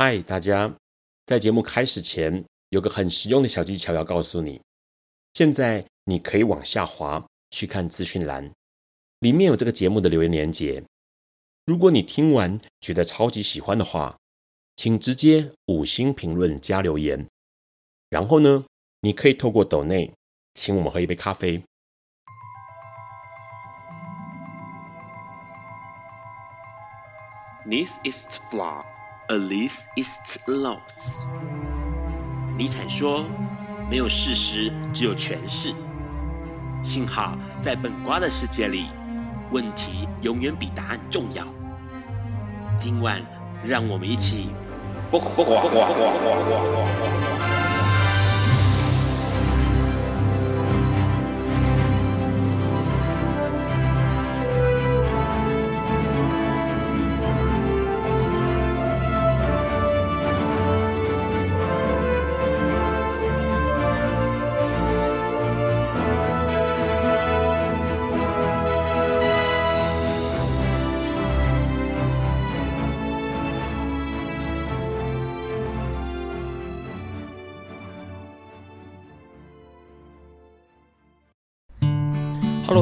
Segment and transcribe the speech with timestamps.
[0.00, 0.72] 嗨，大家！
[1.26, 4.62] 在节目开始前，有个很实用的小技巧要告诉你。
[5.34, 8.48] 现在你可以往下滑去看资讯栏，
[9.18, 10.84] 里面有这个节目的留言连结。
[11.66, 14.16] 如果你听完觉得超级喜欢的话，
[14.76, 17.26] 请直接五星评论加留言。
[18.08, 18.66] 然后呢，
[19.00, 20.14] 你可以透过抖内
[20.54, 21.60] 请我们喝一杯咖啡。
[27.68, 28.97] This is flawed.
[29.28, 30.16] Alice is
[30.46, 31.18] lost。
[32.56, 33.26] 尼采说
[33.90, 35.70] ：“没有事实，只有诠释。”
[36.82, 38.86] 幸好在本瓜的世界里，
[39.50, 41.44] 问题永远比答案重要。
[42.78, 43.20] 今晚，
[43.62, 44.48] 让我们一起。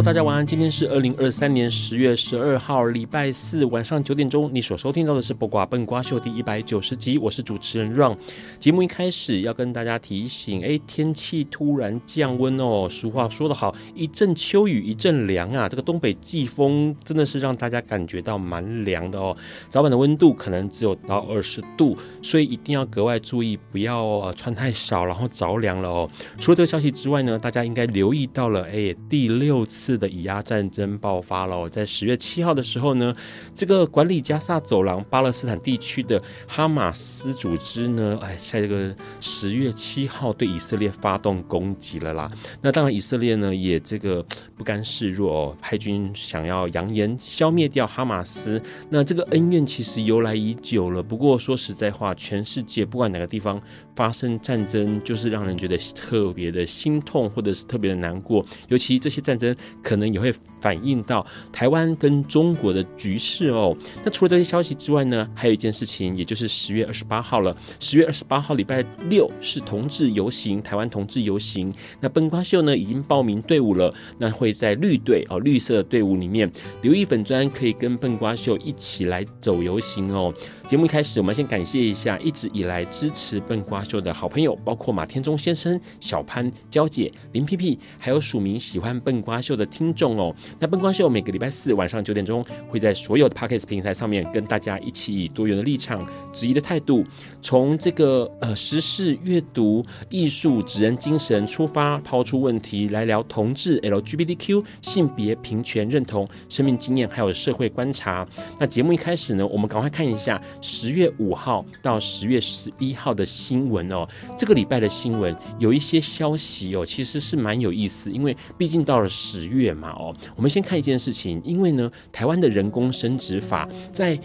[0.03, 0.47] 大家晚安。
[0.47, 4.51] 今天是二零二三年十月十二号，礼拜四晚上九点钟。
[4.53, 8.15] 你所收听到的是《播瓜笨瓜秀》第一百九十集，我是主持人 Ron。
[8.59, 12.87] 节目一开始要跟大家提醒，哎，天气突然降温哦。
[12.91, 15.67] 俗话说得好，一阵秋雨一阵凉啊。
[15.67, 19.35] 这个东北季风真的是让大家感觉到蛮凉的哦。
[19.71, 26.11] 早晚的温度可能只有到二十度，所以一定要格外注意，不要穿太少，然后着凉了哦。
[26.39, 29.86] 除了这个消息之外呢，大家应该留意到了，哎，第六次。
[29.87, 33.15] 次的以阿战争爆发了，在十月七号的时候呢，
[33.55, 42.29] 这个管理加萨走廊巴勒斯坦地区的哈马斯组织呢，哎，在这个十月七号对以色列发动攻击了啦。
[42.61, 44.25] 那当然，以色列呢也这个
[44.57, 48.61] 不甘示弱哦，派军想要扬言消灭掉哈马斯。
[48.91, 51.01] 那这个恩怨其实由来已久了。
[51.01, 53.63] 不过说实在话，全世界不管哪个地方
[53.97, 58.47] 发生战争，就是让人觉得特别的心痛，或者是特别的难过。
[58.69, 59.57] 尤其这些战争。
[59.83, 60.35] 可能也会
[60.67, 63.73] 反映到台湾跟中国的局势哦。
[64.05, 67.57] 那除了这些消息之外呢，还有一件事情，也就是十月二十八号了。
[67.79, 71.73] 十月二十八号礼拜六是同志游行，台湾同志游行。
[72.01, 76.51] 那笨瓜秀呢已经报名队伍了，那会在绿队哦，绿色队伍里面
[76.83, 80.35] 留意粉砖，可以跟笨瓜秀一起来走游行哦。
[80.69, 90.35] 节目一开始，我们先感谢一下一直以来支持笨瓜秀的好朋友，包括马天中先生、小潘、娇姐、林屁屁，还有署名喜欢笨瓜秀的听众哦。
[90.59, 97.05] 那笨瓜秀每个礼拜四晚上九点钟，会在所有的 Podcast 平台上面跟大家一起以多元的立场、质疑的态度，
[97.43, 108.27] 从这个呃时事、阅读、艺术、指人精神出发，抛出问题来聊同志、LGBTQ、性别平权认同、生命经验，还有社会观察。
[108.59, 110.41] 那节目一开始呢，我们赶快看一下。
[110.61, 114.07] 十月五号到十月十一号的新闻哦，
[114.37, 124.19] 这个礼拜的新闻有一些消息哦，其实是蛮有意思，因为毕竟到了十月嘛哦，我们先看一件事情，因为呢，台湾的人工生殖法在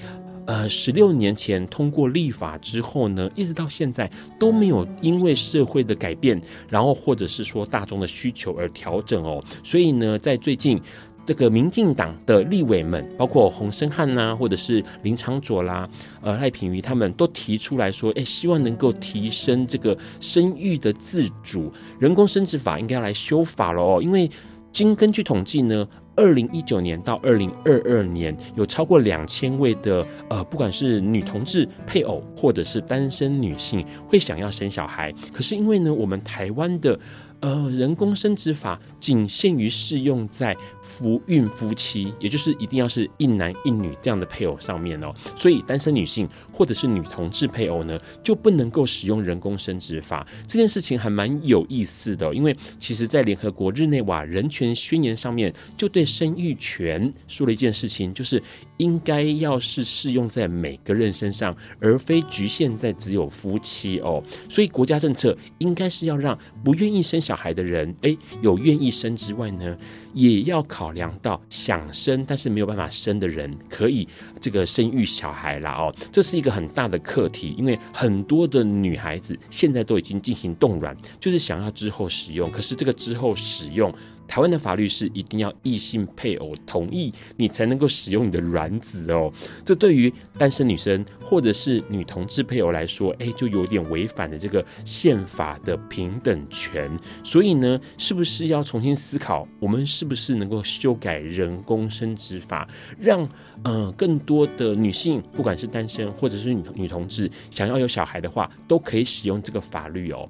[0.46, 6.40] 呃十六年前通过立法之后呢，一直到现在都没有因为社会的改变，
[6.70, 10.80] 然后或者是说大众的需求而调整哦，所以呢，在最近。
[11.24, 15.88] 这个民进党的立委们，包括洪申翰呐，或者是林长佐啦，
[16.20, 24.02] 呃，赖品妤，他们都提出来说，哎，希望能够提升这个生育的自主，人工生殖法应该要来修法了哦。
[24.02, 24.30] 因为
[24.72, 37.00] 经根据统计呢，二零一九年到二零二二年，有超过两千位的呃，不管是女同志配偶或者是单身女性，会想要生小孩，可是因为呢，我们台湾的。
[37.42, 45.12] 呃，人工生殖法仅限于适用在夫孕夫妻，也就是一定要是一男一女这样的配偶上面哦。
[45.36, 50.26] 所以单身女性或者是女同志配偶呢，就不能够使用人工生殖法。
[50.48, 58.42] 这件事情还蛮有意思的，因为其实在联合国日内瓦人权宣言上面，就对生育权说了一件事情，就是
[58.82, 64.22] 应该要是适用在每个人身上，而非局限在只有夫妻哦。
[64.50, 69.78] 所以国家政策应该是要让不愿意生小孩的人，诶，有愿意生之外呢，
[70.16, 74.08] 也要考量到想生但是没有办法生的人，可以
[74.40, 83.94] 这个生育小孩啦哦，这是一个很大的课题，因为很多的女孩子现在都已经进行冻卵，就是想要之后使用，可是这个之后使用。
[84.32, 89.30] 台湾的法律是一定要异性配偶同意，你才能够使用你的卵子哦。
[89.66, 96.90] 这对于单身女生或者是女同志配偶来说，哎，就有点违反了这个宪法的平等权。
[97.26, 102.66] 所以呢，是不是要重新思考，我们是不是能够修改人工生殖法，
[102.98, 103.28] 让
[103.66, 110.30] 呃更多的女性，不管是单身或者是女女同志，想要有小孩的话，都可以使用这个法律哦。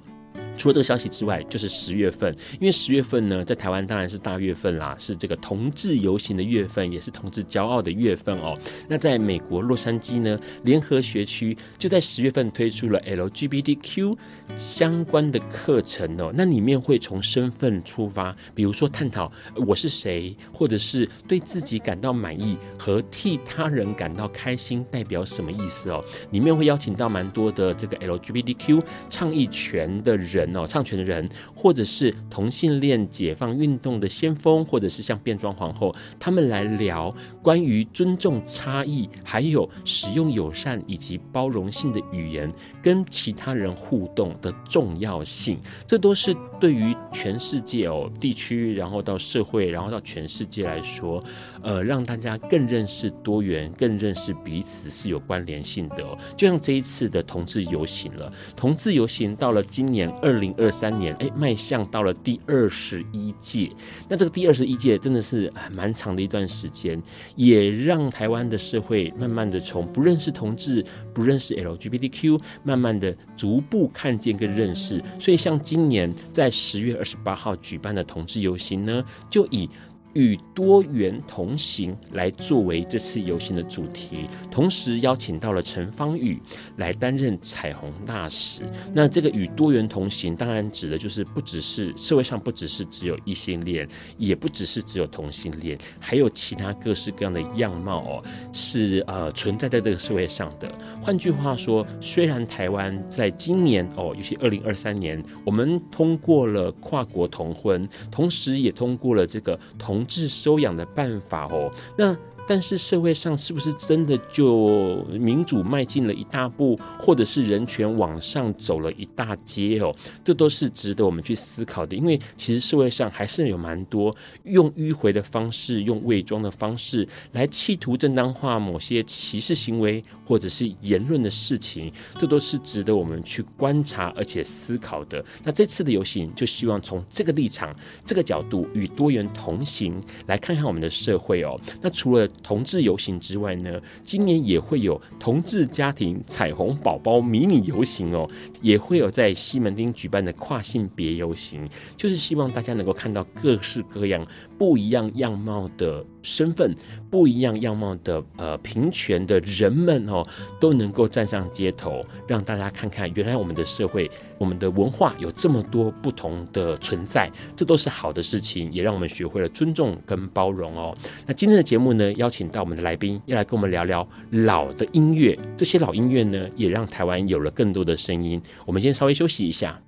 [0.62, 8.56] 除了这个消息之外，就是十月份，因为十月份呢，在台湾当然是大月份啦，是这个同志游行的月份，也是同志骄傲的月份哦。
[8.86, 14.16] 那在美国洛杉矶呢，联合学区就在十月份推出了 LGBTQ
[14.54, 16.30] 相关的课程哦。
[16.32, 19.32] 那里面会从身份出发，比如说探讨
[19.66, 26.04] 我是谁，或者是对自己感到满意和替他人感到开心代表什么意思哦。
[26.30, 28.80] 里面会邀请到蛮多的这个 LGBTQ
[29.10, 30.51] 倡议权的人。
[30.56, 42.52] 哦，唱权的人，或者是同性恋解放运动的先锋，或者是像变装皇后，他们来聊关于尊重差异，还有使用友善以及包容性的语言，
[42.82, 45.58] 跟其他人互动的重要性。
[45.86, 51.22] 这都是对于全世界哦，地区，然后到社会，然后到全世界来说，
[51.62, 55.96] 呃，让大家更认识多元，更认识彼此是有关联性的。
[56.36, 60.31] 就像这一次的同志游行了，同志游行到了今年二。
[60.32, 63.70] 二零二三年，哎，迈向到了第二十一届。
[64.08, 67.00] 那这个第二十一届真的是蛮长的一段时间，
[67.36, 70.82] 也让台湾的社会慢慢的从不认识同志、
[71.12, 75.02] 不认识 LGBTQ，慢慢的逐步看见跟认识。
[75.20, 79.68] 所以，像今年在十月二十八号举办的同志游行呢，就以。
[80.14, 86.40] 与多元同行来作为这次游行的主题，同时邀请到了陈芳语
[86.76, 88.62] 来担任彩虹大使。
[88.92, 93.88] 那这个与多元同行，当然指的就是不只是社会上不只是只有异性恋，
[94.18, 100.70] 也不只是只有同性恋，还有其他各式各样的样貌哦，是呃存在在这个社会上的。
[101.00, 110.01] 换句话说，虽然台湾在今年哦，尤其二零二三年，我们通过了跨国同婚，同时也通过了这个同。
[110.02, 112.16] 同志收养的办法哦，那。
[112.52, 119.90] 但是社会上是不是真的就民主迈进了一大步，或者是人权往上走了一大阶哦？
[120.22, 121.96] 这都是值得我们去思考的。
[121.96, 124.14] 因为其实社会上还是有蛮多
[124.44, 135.24] 用迂回的方式、用伪装的方式来企图正当化某些歧视行为或者是言论的事情，这都是值得我们去观察而且思考的。
[135.42, 141.58] 那这次的游行就希望从这个立场、这个角度与多元同行，来看看我们的社会哦。
[141.80, 148.28] 那除了同志游行之外呢，今年也会有同志家庭彩虹宝宝迷你游行哦，
[148.60, 154.26] 也会有在西门町举办的跨性别游行，就是希望大家能够看到各式各样
[154.62, 156.72] 不一样样貌的身份。
[157.10, 160.24] 不一样样貌的呃平权的人们哦，
[160.60, 170.96] 都能够站上街头，让大家看看，原来我们的社会、我们的文化有这么多不同的存在，这都是好的事情，也让我们学会了尊重跟包容哦。
[171.26, 175.36] 那今天的节目呢，邀请到我们的来宾，要来跟我们聊聊老的音乐。
[175.56, 178.40] 这些老音乐呢，也让台湾有了更多的声音。
[178.64, 179.82] 我们先稍微休息一下。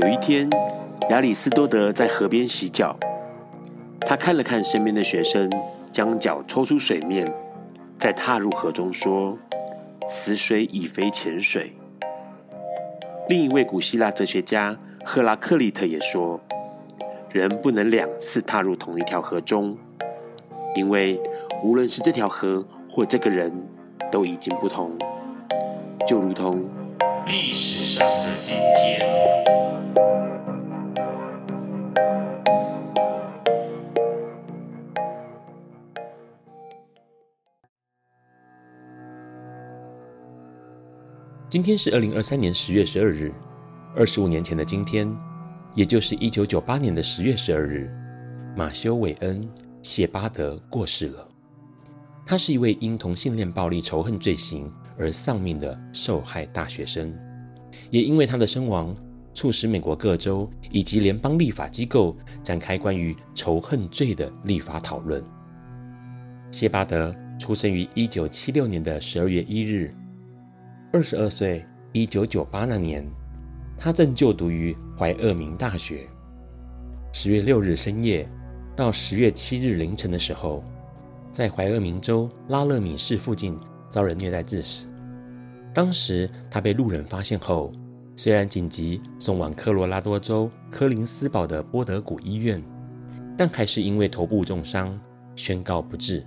[0.00, 0.48] 有一天。
[1.10, 2.96] 亚里斯多德在河边洗脚，
[4.02, 5.50] 他看了看身边的学生，
[5.90, 7.30] 将脚抽出水面，
[7.98, 9.36] 再踏入河中，说
[10.06, 11.72] ：“此水已非浅水。”
[13.28, 16.40] 另一位古希腊哲学家赫拉克利特也说
[17.32, 19.76] ：“人不能两次踏入同一条河中，
[20.76, 21.20] 因为
[21.64, 23.52] 无论是这条河或这个人，
[24.12, 24.96] 都已经不同，
[26.06, 26.64] 就如同
[27.26, 29.28] 历史上的今天。”
[41.50, 43.34] 今天是二零二三年十月十二日，
[43.96, 45.12] 二十五年前的今天，
[45.74, 47.90] 也就是一九九八年的十月十二日，
[48.56, 49.42] 马修·韦恩·
[49.82, 51.26] 谢巴德过世了。
[52.24, 57.12] 他是一位因同性恋暴力仇恨罪行而丧命的受害大学生，
[57.90, 58.94] 也因为他的身亡，
[59.34, 65.20] 促使美国各州以及联邦立法机构展开关于仇恨罪的立法讨论。
[66.52, 69.92] 谢巴德出生于一九七六年的十二月一日。
[70.92, 73.08] 二十二岁，一九九八那年，
[73.78, 76.04] 他正就读于怀俄明大学。
[77.12, 78.28] 十月六日深夜
[78.74, 80.64] 到十月七日凌晨的时候，
[81.30, 83.56] 在怀俄明州拉勒米市附近
[83.88, 84.88] 遭人虐待致死。
[85.72, 87.70] 当时他被路人发现后，
[88.16, 92.60] 虽然紧急送往科罗拉多州科林斯堡的波德谷医院，
[93.36, 94.98] 但还是因为头部重伤
[95.36, 96.26] 宣告不治。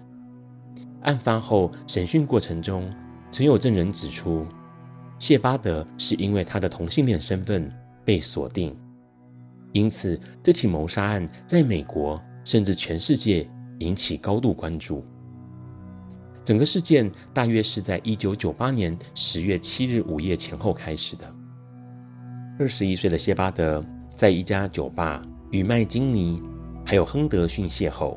[1.01, 2.89] 案发后审讯过程中，
[3.33, 4.45] 曾有证人指出，
[5.17, 7.67] 谢巴德是因为他的同性恋身份
[8.05, 8.77] 被锁定，
[9.71, 13.49] 因此这起谋杀案在美国甚至全世界
[13.79, 15.03] 引起高度关注。
[16.45, 21.25] 整个事件大约是在一九九八年十月七日午夜前后开始的。
[22.59, 23.83] 二十一岁的谢巴德
[24.15, 26.39] 在一家酒吧与麦金尼
[26.85, 28.15] 还有亨德逊邂逅，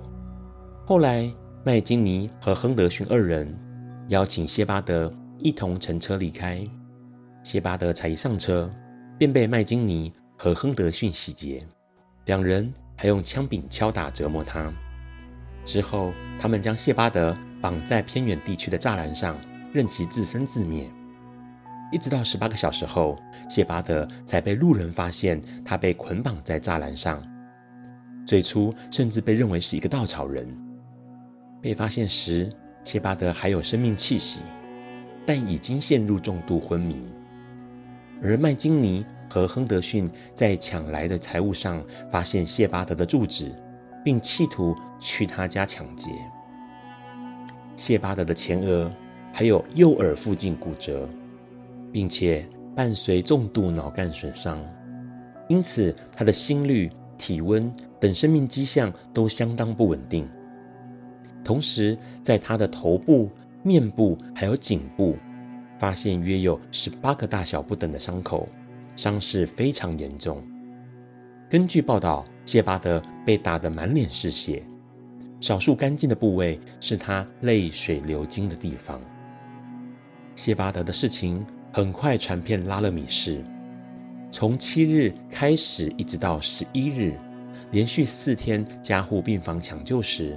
[0.85, 1.33] 后来
[1.65, 3.59] 麦金尼和亨德逊二人
[4.09, 6.65] 邀请谢巴德一同乘车离开，
[7.43, 8.71] 谢巴德才一上车
[9.19, 11.67] 便被麦金尼和亨德逊洗劫，
[12.27, 14.73] 两人还用枪柄敲打折磨他。
[15.65, 19.37] 之后，他们将谢巴德绑在偏远地区的栅栏上，
[19.73, 20.89] 任其自生自灭。
[21.91, 23.17] 一直到十八个小时后，
[23.49, 27.21] 谢巴德才被路人发现，他被捆绑在栅栏上。
[28.25, 30.47] 最初甚至被认为是一个稻草人。
[31.61, 32.49] 被发现时，
[32.87, 34.39] 谢巴德还有生命气息，
[35.27, 36.97] 但已经陷入重度昏迷。
[38.23, 43.53] 而麦金尼和亨德逊在抢来的财物上发现谢巴德的住址。
[44.05, 46.09] 并企图去他家抢劫。
[47.75, 48.89] 谢巴德的前额
[49.33, 51.09] 还有右耳附近骨折，
[51.91, 54.65] 并且伴随重度脑干损伤，
[55.49, 56.89] 因此他的心率、
[57.19, 60.25] 体温等生命迹象都相当不稳定。
[61.47, 63.31] 同时，在他的头部、
[63.63, 65.17] 面部还有颈部，
[65.79, 68.49] 发现约有十八个大小不等的伤口，
[68.97, 70.43] 伤势非常严重。
[71.49, 74.65] 根据报道，谢巴德被打得满脸是血，
[75.39, 79.01] 少数干净的部位是他泪水流经的地方。
[80.35, 83.45] 谢巴德的事情很快传遍拉勒米市，
[84.33, 87.17] 从七日开始一直到十一日，
[87.71, 90.37] 连续四天加护病房抢救时，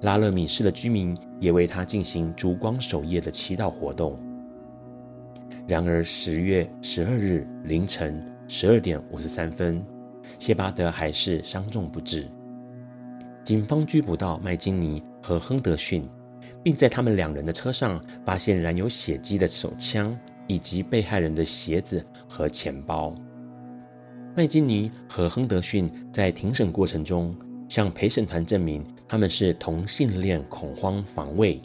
[0.00, 4.18] 拉勒米市的居民也为他进行烛光守夜的祈祷活动。
[5.66, 9.84] 然而十月十二日凌晨十二点五十三分。
[10.38, 12.28] 谢巴德还是伤重不治。
[13.42, 16.08] 警方拘捕到麦金尼和亨德逊，
[16.62, 23.12] 并在他们两人的车上发现染有血迹的手枪以及被害人的鞋子和钱包。
[24.36, 27.34] 麦金尼和亨德逊在庭审过程中
[27.68, 31.60] 向陪审团证明他们是同性恋恐慌防卫，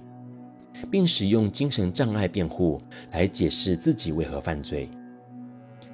[0.90, 2.82] 并使用精神障碍辩护
[3.12, 4.90] 来解释自己为何犯罪。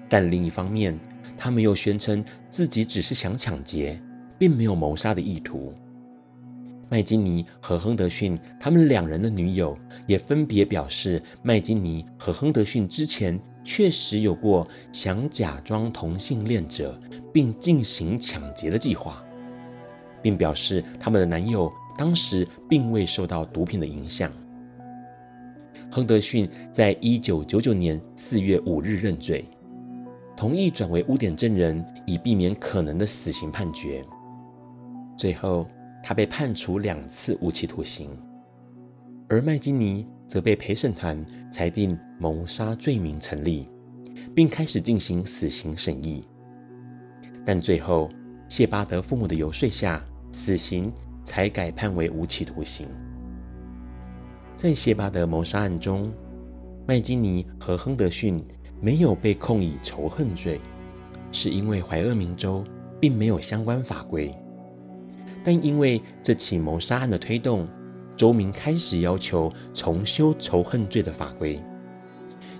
[0.07, 0.97] 但另一方面，
[1.37, 3.99] 他们又宣称自己只是想抢劫，
[4.37, 5.73] 并没有谋杀的意图。
[6.91, 9.77] 麦金尼和亨德逊他们两人的女友
[10.07, 16.99] 也分别表示，麦金尼和亨德逊之前确实有过想假装同性恋者
[17.31, 19.23] 并进行抢劫的计划，
[20.21, 24.31] 并表示他们的男友当时并未受到毒品的影响。
[25.91, 29.43] 亨德逊在一九九九年四月五日认罪。
[30.37, 34.01] 同意转为污点证人，以避免可能的死刑判决。
[35.17, 35.67] 最后，
[36.01, 38.09] 他被判处两次无期徒刑，
[39.27, 43.67] 而麦金尼则被陪审团裁定谋杀罪名成立，
[44.33, 46.23] 并开始进行死刑审议。
[47.45, 48.07] 但最后，
[48.49, 50.03] 谢巴德父母的游说下，
[50.33, 50.91] 死刑
[51.23, 52.85] 才改判为无期徒刑。
[54.57, 56.11] 在谢巴德谋杀案中，
[56.85, 58.43] 麦金尼和亨德逊。
[58.81, 60.61] 没有被控以仇恨罪，
[61.33, 62.63] 是因为怀俄明州
[62.97, 64.33] 并没有相关法规。
[65.43, 67.67] 但因为这起谋杀案的推动，
[68.15, 71.61] 州民开始要求重修仇恨罪的法规，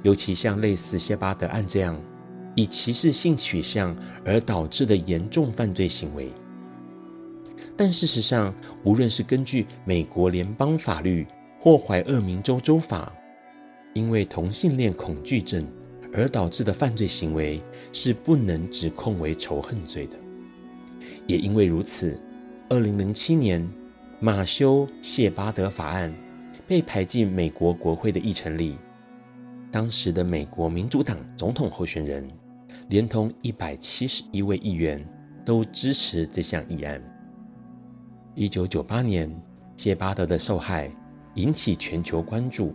[0.04, 1.98] 尤其像类似谢巴德案这样
[2.60, 6.32] 以歧视性取向而导致的严重犯罪行为。
[7.78, 11.26] 但事实上，无论是根据美国联邦法律
[11.60, 13.14] 或怀俄明州州法，
[13.94, 15.66] 因为同性恋恐惧症。
[16.12, 17.62] 而导致的犯罪行为
[17.94, 20.16] 是不能指控为仇恨罪的。
[21.28, 22.20] 也因为如此，
[22.68, 23.64] 二零零七年
[24.20, 26.12] 马修谢巴德法案
[26.68, 28.76] 被排进美国国会的议程里。
[29.72, 32.28] 当时的美国民主党总统候选人
[32.90, 35.04] 连同一百七十一位议员
[35.46, 37.02] 都支持这项议案。
[38.36, 39.32] 一九九八年，
[39.78, 40.92] 谢巴德的受害
[41.36, 42.74] 引起全球关注。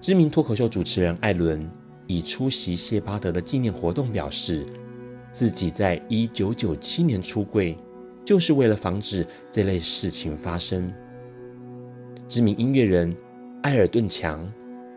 [0.00, 1.66] 知名脱口秀主持人艾伦。
[2.08, 4.64] 以出席谢巴德的纪念活动，表示
[5.32, 7.76] 自己在一九九七年出柜，
[8.24, 10.88] 就是为了防止这类事情发生。
[12.28, 13.12] 知名音乐人
[13.60, 14.48] 艾尔顿强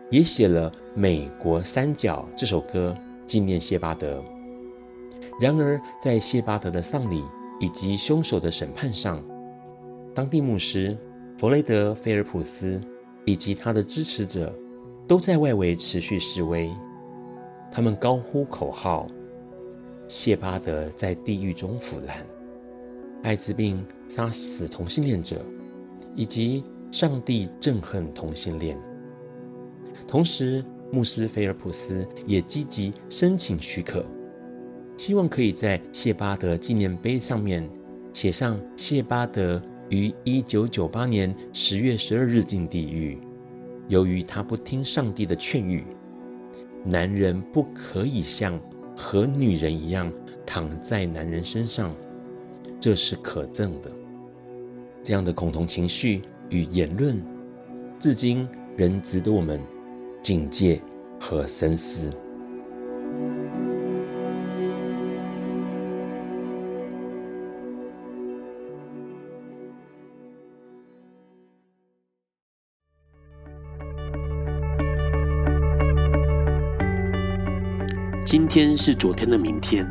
[0.08, 2.96] 也写了《美国三角》这首歌，
[3.30, 4.20] 纪念谢巴德。
[5.40, 7.22] 然而，在谢巴德的丧礼
[7.60, 9.22] 以及凶手的审判上，
[10.12, 10.98] 当地牧师
[11.38, 12.80] 弗雷德·菲尔普斯
[13.24, 14.52] 以及他的支持者
[15.06, 16.72] 都在外围持续示威，
[17.70, 19.06] 他们高呼口号
[20.08, 22.26] ：“谢巴德在地狱中腐烂，
[23.22, 25.40] 艾滋病杀死同性恋者，
[26.16, 28.76] 以及上帝憎恨同性恋。”
[30.08, 34.04] 同时，牧师菲尔普斯也积极申请许可。
[34.96, 37.68] 希望可以在谢巴德纪念碑上面
[38.12, 43.18] 写上谢巴德于一九九八年十月十二日进地狱，
[43.88, 45.84] 由于他不听上帝的劝谕，
[46.84, 48.60] 男人不可以像
[48.94, 50.12] 和女人一样
[50.44, 51.94] 躺在男人身上，
[52.78, 53.90] 这是可憎的。
[55.02, 56.20] 这样的恐同情绪
[56.50, 57.20] 与言论，
[57.98, 59.58] 至今仍值得我们
[60.22, 60.80] 警戒
[61.18, 62.10] 和深思。
[78.26, 79.84] 今天是昨天的明天，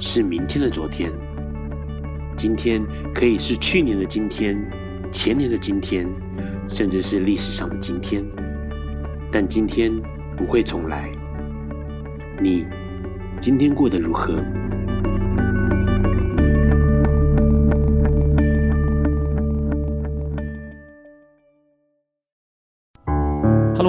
[0.00, 1.10] 是明天的昨天。
[2.36, 4.58] 今天可以是去年的今天，
[5.10, 6.06] 前年的今天，
[6.68, 8.22] 甚至是历史上的今天。
[9.30, 9.92] 但今天
[10.36, 11.10] 不会重来。
[12.40, 12.66] 你
[13.40, 14.36] 今天过得如何？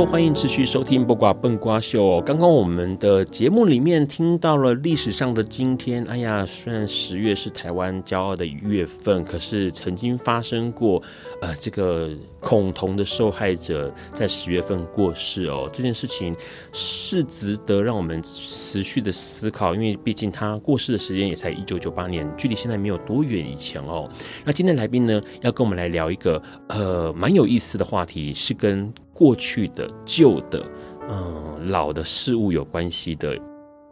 [0.05, 2.19] 欢迎持续收听《八卦笨瓜秀》。
[2.23, 6.03] 刚刚我们的节目里面听到了历史上的今天。
[6.05, 11.01] 哎呀，虽然十月是台湾骄傲的月份，可是曾经发生过，
[11.41, 15.69] 呃，这个恐同的受害者在十月份过世哦。
[15.71, 16.35] 这件事情
[16.71, 24.09] 是值得让我们持续的思考，因为毕竟他过世的时间也才一九九八年，距离现在没有多远以前哦。
[24.43, 28.91] 那今天来宾呢，要跟我们来聊一个呃蛮有意思的话题，是跟。
[29.19, 30.65] 过去的、旧的、
[31.09, 33.37] 嗯、老的事物有关系的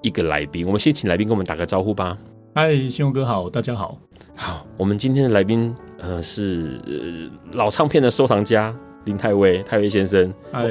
[0.02, 2.18] 一个来宾，我们先请来宾跟我们打个招呼吧。
[2.56, 4.00] 嗨，信宏哥好，大家好。
[4.34, 8.74] 好，我们今天的来宾，呃，是、呃、老唱片的收藏家
[9.04, 10.34] 林泰威，泰威先生。
[10.50, 10.70] 嗨，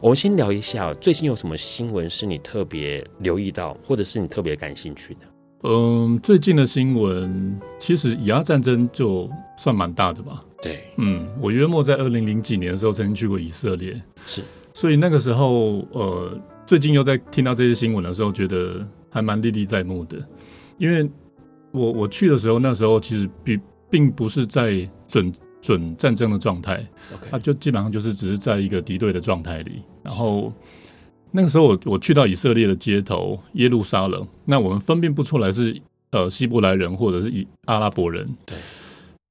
[0.00, 5.20] 我们先聊一下最近有什么新闻是你特别留意到，或者是你特别感兴趣的？
[5.64, 10.44] 嗯，最近的新闻其实以阿战争就算蛮大的吧。
[10.60, 20.18] 对，嗯，我约莫在二零零几年的时候曾经去过以色列，是，所以那个时候，呃，最近又在听到这些新闻的时候，觉得还蛮历历在目的。
[20.78, 21.08] 因为
[21.70, 26.84] 我我去的时候，那时候其实并并不是在准准战争的状态，
[27.30, 27.42] 他 Okay.
[27.42, 30.52] 就基本上就是只是在一个敌对的状态里，然后。
[31.34, 35.74] 那个时候我我去到以色列的街头耶路撒冷，那我们分辨不出来是
[36.10, 38.28] 呃希伯来人或者是以阿拉伯人。
[38.44, 38.56] 对。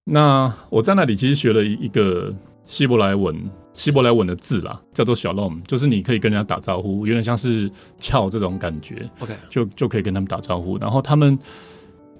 [0.04, 2.34] 那我在那里其实学了一个
[2.66, 3.38] 希伯来文，
[3.72, 9.08] 希伯来文的字啦，叫做 Shalom，就是你可以跟人家打招呼，有点像是翘这种感觉。
[9.20, 9.36] OK。
[9.48, 10.80] 就就可以跟他们打招呼。
[10.80, 11.38] 然后他们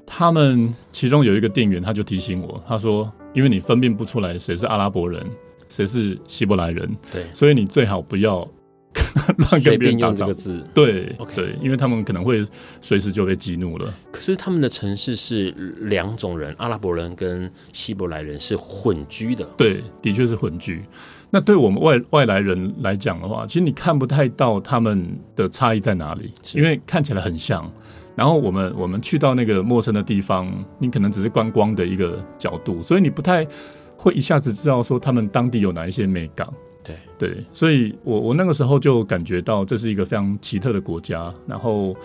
[0.06, 5.26] 他们其中有一个店员他就提醒我，他说：“因为你分辨不出来谁是阿拉伯人，
[5.68, 8.48] 谁是希伯来人，对，所以你最好不要。”
[9.38, 12.46] 乱跟别人打这个字，对.对，因为他们可能会
[12.82, 13.94] 随时就被激怒了。
[14.12, 15.52] 可是他们的城市是
[15.82, 19.46] 两种人，阿拉伯人跟希伯来人是混居的。
[19.58, 20.84] 对，的确是混居。
[21.30, 27.72] 那对我们外外来人来讲的话，其实你看不太到他们的差异在哪里，因为看起来很像。
[28.14, 33.48] 然后我们我们去到那个陌生的地方，你可能只是观光的一个角度，所以你不太
[33.96, 36.46] 会一下子知道说他们当地有哪一些美感。
[36.84, 41.96] 对对，所以我我那个时候就感觉到这是一个非常奇特的国家，然后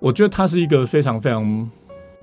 [0.00, 1.70] 我觉得它是一个非常非常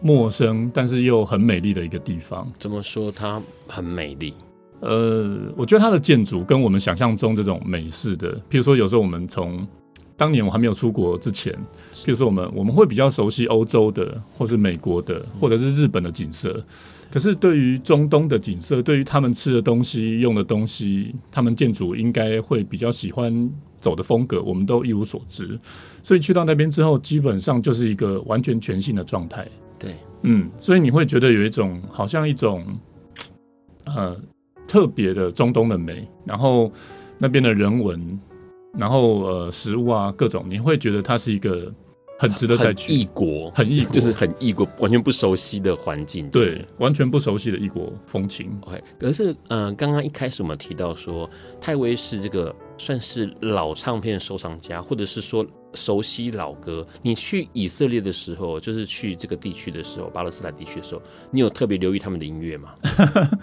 [0.02, 2.52] 陌生，但是又很美丽的一个地方。
[2.60, 4.34] 怎么说它很美丽？
[4.82, 9.66] 呃，我觉得它的建筑跟我们想象中这种美式的，譬如说有时候我们从
[10.18, 11.54] 当年我还没有出国之前，
[12.06, 16.64] 比如说我们我们会比较熟悉欧洲的，或是美国的，或者是日本的景色。
[17.12, 23.50] 可是对于中东的景色，对于他们吃的东西、用的东西，他们建筑应该会比较喜欢
[23.80, 25.58] 走的风格，我们都一无所知。
[26.04, 29.48] 所以去到那边之后，基本上就是一个完全全新的状态。
[29.80, 32.66] 对，嗯，所以你会觉得有一种好像一种
[33.86, 34.18] 呃
[34.68, 36.72] 特别的中东的美，然后
[37.18, 38.20] 那边的人文，
[38.78, 41.74] 然后呃食物啊各种，你会觉得它是一个
[42.18, 42.94] 很值得再去。
[42.94, 46.30] 异国，很异国， 就是很异国，完全不熟悉的环境。
[46.30, 48.58] 对，对，完全不熟悉的异国风情。
[48.62, 56.86] OK，可是，嗯、呃，刚刚一开始我们提到说，泰威是这个算是老唱片收藏家，或者是说熟悉老歌。
[57.02, 62.76] 你去以色列的时候，就是去这个地区的时候，巴勒斯坦地区的时候，你有特别留意他们的音乐吗？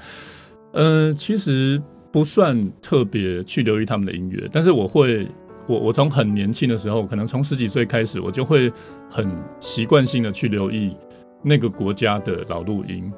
[0.73, 1.79] 呃，其实
[2.13, 5.27] 不算特别去留意他们的音乐，但是我会。
[5.69, 8.71] 我我从很年轻的时候，可能从十几岁开始，我就会
[9.09, 10.93] 很习惯性的去留意
[11.41, 13.11] 那个国家的老录音。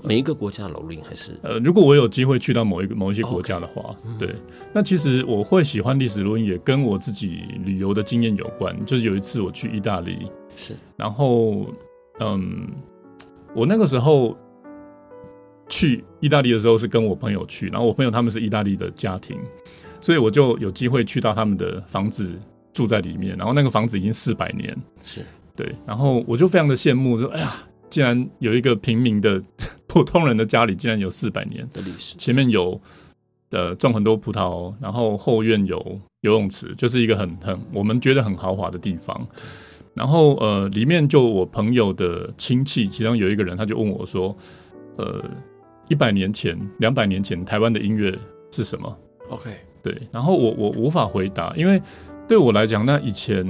[0.00, 4.32] 每一个国家的老录音还是呃，如果我有机会去到某一个某一些国家的话.对，
[4.72, 8.72] 那其实我会喜欢历史录音，也跟我自己旅游的经验有关。
[8.86, 11.66] 就是有一次我去意大利，是，然后
[12.20, 12.68] 嗯，
[13.56, 14.38] 我那个时候
[15.70, 19.38] 去意大利的时候是跟我朋友去，然后我朋友他们是意大利的家庭。
[20.02, 22.34] 所以我就有机会去到他们的房子
[22.72, 25.20] 住在里面，然后那个房子已经四百年，是
[25.54, 27.54] 对，然后我就非常的羡慕，说哎呀，
[27.90, 29.42] 竟然有一个平民的
[29.86, 32.80] 普通人的家里竟然有四百年的历史，前面有
[33.50, 39.28] 呃种很多葡萄，然后后院有游泳池，就是一个很很我们觉得很豪华的地方，
[39.94, 44.34] 然后呃里面就我朋友的亲戚，其中有一个人他就问我说，
[44.96, 45.22] 呃
[45.90, 48.16] 一百年前两百年前台湾的音乐
[48.50, 48.98] 是什么
[49.28, 49.50] ？OK。
[49.82, 51.82] 对，然后我我无法回答，因为
[52.28, 53.44] 对我来讲，那以前，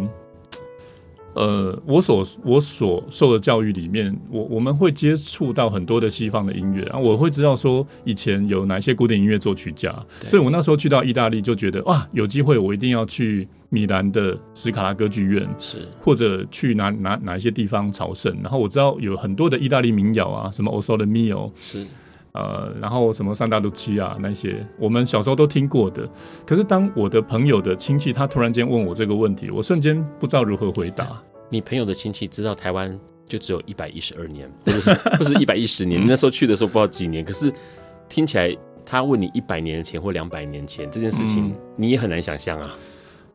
[1.34, 9.92] 呃，我所我所受的教育里面，我我们会接触到很多的西方的音乐，然后我会知道说以前有哪些古典音乐作曲家，
[10.28, 21.84] 所以我那时候去到意大利就觉得哇，有机会我一定要去米兰的史卡拉歌剧院，是或者去哪哪哪一些地方朝圣，然后我知道有很多的意大利民谣啊，什么 O Sole Mio 是。
[22.32, 26.08] 呃，然后什么桑达卢奇啊那些，我们小时候都听过的。
[26.46, 31.20] 可是当我的朋友的亲戚他突然间问我这个问题，我瞬间不知道如何回答。
[31.48, 36.00] 你朋友的亲戚知道台湾就只有一百一十二年， 不是不是一百一十年？
[36.00, 37.52] 你那时候去的时候不知道几年，可是
[38.08, 42.70] 听起来他问你一百年前或两百年前这件事情，你也很难想象啊。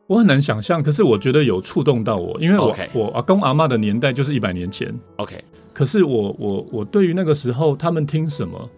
[0.07, 4.93] 我很难想象，可是我觉得有触动到我，因为我.我阿公阿妈的年代就是一百年前。
[5.17, 8.69] OK，可是我我我对于那个时候他们听什么？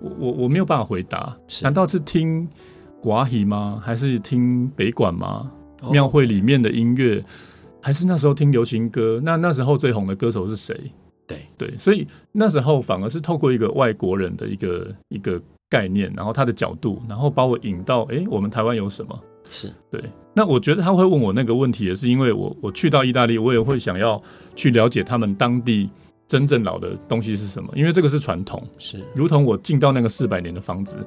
[0.00, 2.48] 我我我没有办法回答，是难道是听
[3.02, 3.80] 寡喜吗？
[3.84, 5.50] 还是听北管吗？
[5.90, 6.12] 庙、oh.
[6.12, 7.24] 会里面的音乐，
[7.82, 9.20] 还是那时候听流行歌？
[9.22, 10.74] 那那时候最红的歌手是谁？
[11.26, 19.18] 对对，所以那时候反而是透过一个外国人的一个一个概念，然后他的角度，然后把我引到，哎、欸，我们台湾有什么？
[19.50, 20.02] 是对。
[20.34, 24.22] 那我觉得他会问我那个问题，也是因为我我去到意大利，我也会想要
[24.54, 25.88] 去了解他们当地。
[26.28, 27.70] 真正老的东西是什么？
[27.76, 30.98] 因为这个是传统，是如同我进到那个四百年的房子，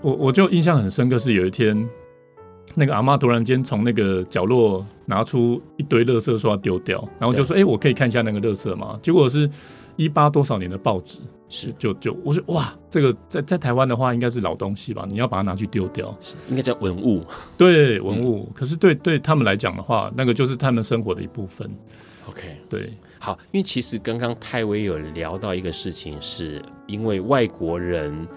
[0.00, 1.88] 我我就印象很深刻，是有一天，
[2.74, 9.50] 那个阿妈突然间从那个角落拿出一堆垃圾说要丢掉，然后就说：“哎、欸，我可以看一下那个垃圾吗？”结果是
[9.96, 15.04] 一八多少年的报纸，是就就我说哇，这个在在台湾的话应该是老东西吧？
[15.08, 16.16] 你要把它拿去丢掉，
[16.48, 17.24] 应该叫文物，
[17.56, 18.46] 对文物。
[18.48, 21.68] 嗯、可是对对他们来讲的话，那个就是他们生活的一部分。
[22.28, 22.92] OK，对。
[23.24, 28.28] 好，因为其实刚刚泰威有聊到一个事情，是因为外国人，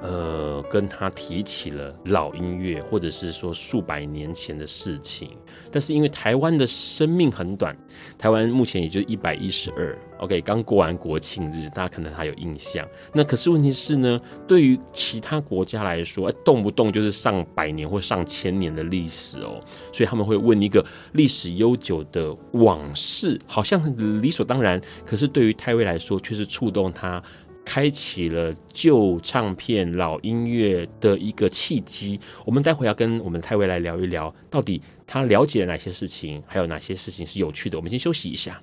[0.00, 5.36] 呃，跟他提起了老音乐，或者是说数百年前的事情。
[5.70, 7.76] 但是因为台湾的生命很短，
[8.16, 9.94] 台湾目前也就一百一十二。
[10.20, 12.86] OK，刚过完国庆日，大家可能还有印象。
[13.12, 19.60] 那可是问题是呢，对于其他国家来说，动不动就是上百年或上千年的历史哦，
[19.92, 23.82] 所以他们会问一个历史悠久的往事，好像
[24.22, 24.80] 理所当然。
[25.04, 27.22] 可是对于泰威来说，却是触动他。
[27.62, 32.18] 开启了旧唱片、老音乐的一个契机。
[32.44, 37.78] 我们待会要跟我们泰威来聊一聊，到底他了解了哪些事情，还有哪些事情是有趣的。
[37.78, 38.60] 我们先休息一下。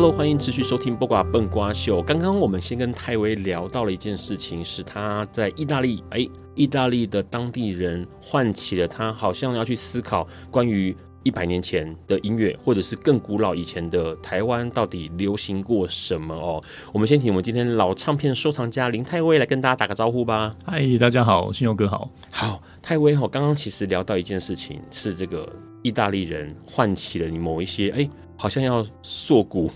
[0.00, 2.00] Hello，欢迎持续收听《播瓜笨瓜秀》。
[2.02, 16.64] 刚刚我们先跟泰威聊到了一件事情，是他在意大利，哎，意大利的当地人唤起了他，好像要去思考关于一百年前的音乐，或者是更古老以前的台湾到底流行过什么哦。
[16.94, 20.56] 我们先请我们今天老唱片收藏家林泰威来跟大家打个招呼吧。
[20.64, 22.10] 嗨，大家好，信祐哥好。
[22.30, 25.46] 好，泰威哈，刚刚其实聊到一件事情，是这个
[25.82, 28.08] 意大利人唤起了你某一些，哎，
[28.38, 29.70] 好像要溯谷。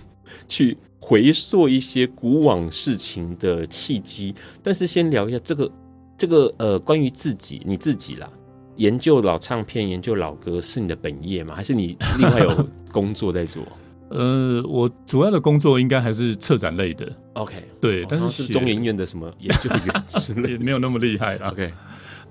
[0.48, 4.34] 去回溯一些古往事情的契机。
[4.62, 5.70] 但是先聊一下这个
[6.16, 8.28] 这个呃，关于自己你自己啦，
[8.76, 11.54] 研究老唱片、研究老歌是你的本业吗？
[11.54, 13.62] 还是你另外有工作在做？
[14.10, 17.10] 呃，我主要的工作应该还是策展类的。
[17.32, 21.50] OK，对，但是，是中研院的什么研究员之类， 也没有那么厉害啊。
[21.50, 21.72] OK。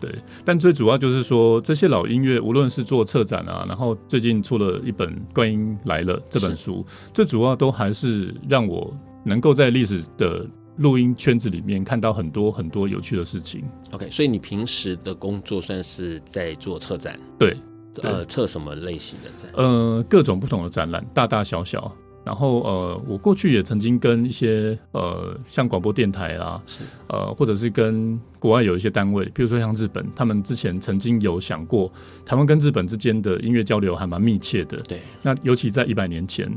[0.03, 0.13] 对，
[0.43, 13.63] 但最主要就是说，这些老音乐，无论是做策展啊，然后最近出了一本《观音来了》这本书，最主要都还是让我能够在历史的录音圈子里面看到很多很多有趣的事情。
[13.91, 17.17] OK，所以你平时的工作算是在做策展？
[17.39, 17.55] 对，
[18.01, 19.49] 呃，策什么类型的展？
[19.53, 21.89] 呃，各种不同的展览，大大小小。
[22.25, 26.63] 然后呃，我过去也曾经跟一些呃，像广播电台啊，
[27.07, 31.91] 呃，或者是跟国外有一些单位，比如说像日本，他们之前曾经有想过，
[32.25, 34.77] 台湾跟日本之间的音乐交流还蛮密切的。
[34.87, 36.49] 对，那尤其在一百年前，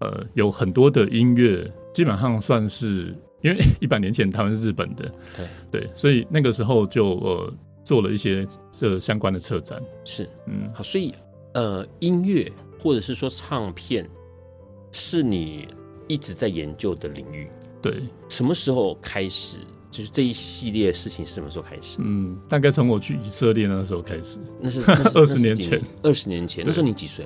[0.00, 7.52] 呃，有很多的音乐基本上算是，因为 一百年前台湾是日本的，对对，所以那个时候就呃
[7.84, 9.80] 做了一些这相关的策展。
[10.04, 11.14] 是，嗯，好，所以
[11.54, 14.06] 呃，音乐或者是说唱片。
[14.92, 15.68] 是你
[16.08, 17.48] 一直在研究的领域，
[17.80, 18.02] 对？
[18.28, 19.58] 什么时候开始？
[19.90, 21.96] 就是这一系列事情是什么时候开始？
[21.98, 24.38] 嗯，大概从我去以色列那时候开始。
[24.60, 24.82] 那是
[25.14, 27.24] 二十年前，二十年前，那时候你几岁？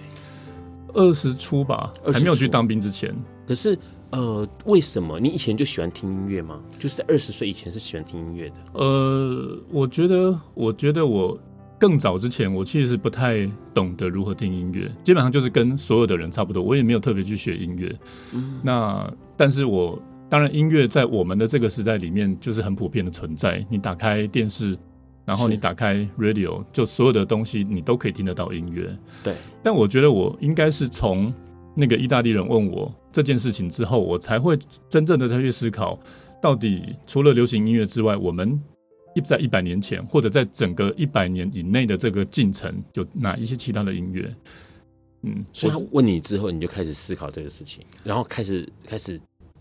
[0.95, 3.15] 二十出吧，还没有去当兵之前。
[3.47, 3.77] 可是，
[4.11, 6.59] 呃，为什么你以前就喜欢听音乐吗？
[6.79, 8.55] 就是在二十岁以前是喜欢听音乐的？
[8.75, 11.39] 呃，我觉得，我觉得我。
[11.85, 16.63] 更早之前，我其实是不太懂得如何听音乐，基本上就是跟所有的人差不多。
[16.63, 17.95] 我也没有特别去学音乐。
[18.33, 23.63] 嗯，那但是我当然音乐在我们的这个时代里面就是很普遍的存在。
[23.69, 24.79] 你打开电视，
[25.27, 28.91] 然后你打开 radio，就所有的东西你都可以听得到音乐。
[29.23, 29.35] 对。
[29.63, 31.31] 但我觉得我应该是从
[31.77, 35.99] 那个意大利人问我这件事情之后，我才会真正的再去思考，
[36.41, 38.59] 到底除了流行音乐之外，我们。
[39.15, 44.35] 一在一百年前，或者在整个一百年以内的这个进程，有哪一些其他的音乐？
[45.23, 49.21] 嗯，所以他问你之后，你就开始思考这个事情，然后开始开始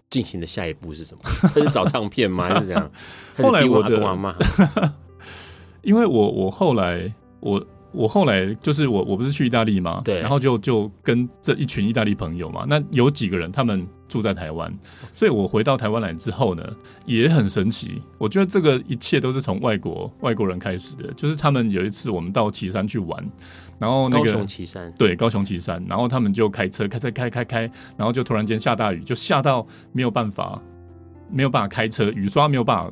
[0.10, 1.22] 进行的下一步是什么？
[1.54, 2.50] 开始找唱片吗？
[2.50, 2.92] 还是怎样？
[3.38, 4.94] 后来我的，
[5.84, 7.66] 因为我我后来我。
[7.94, 14.74] 我后来就是我，我不是去意大利嘛，对，然后就就跟这一群意大利朋友嘛，那有几个人他们住在台湾，
[15.14, 16.64] 所以我回到台湾来之后呢，
[17.06, 18.02] 也很神奇。
[18.18, 23.24] 我觉得这个一切都是从外国外国人开始的，就是他们有一次我们到旗山去玩，
[23.80, 27.62] 然后那个高雄旗山，对，高雄旗山，然后他们就开车开车开开开，
[27.96, 30.60] 然后就突然间下大雨，就下到没有办法
[31.32, 32.92] 没有办法开车，雨刷没有办法。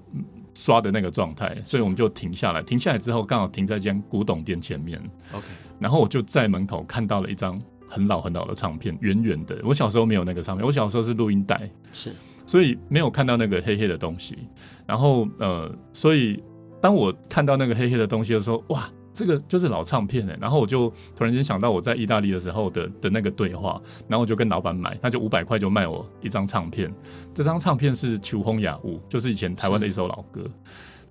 [0.53, 2.61] 刷的那个状态，所以我们就停下来。
[2.61, 5.01] 停下来之后，刚好停在一间古董店前面。
[5.33, 5.45] OK，
[5.79, 9.59] 然后我就在门口看到了一张很老很老的唱片，圆圆的。
[9.63, 12.11] 我小时候没有那个唱片，我小时候是录音带，是，
[12.45, 14.37] 所以没有看到那个黑黑的东西。
[14.85, 16.41] 然后呃，所以
[16.81, 18.89] 当我看到那个黑黑的东西的时候，哇！
[19.13, 26.93] 这个就是老唱片哎，然后我就突然间想到我在意大利的时候的的那个对话，然后我就跟老板买，那就五百块就卖我一张唱片。
[27.34, 30.41] 这张唱片是《秋风雅物》，就是以前台湾的一首老歌。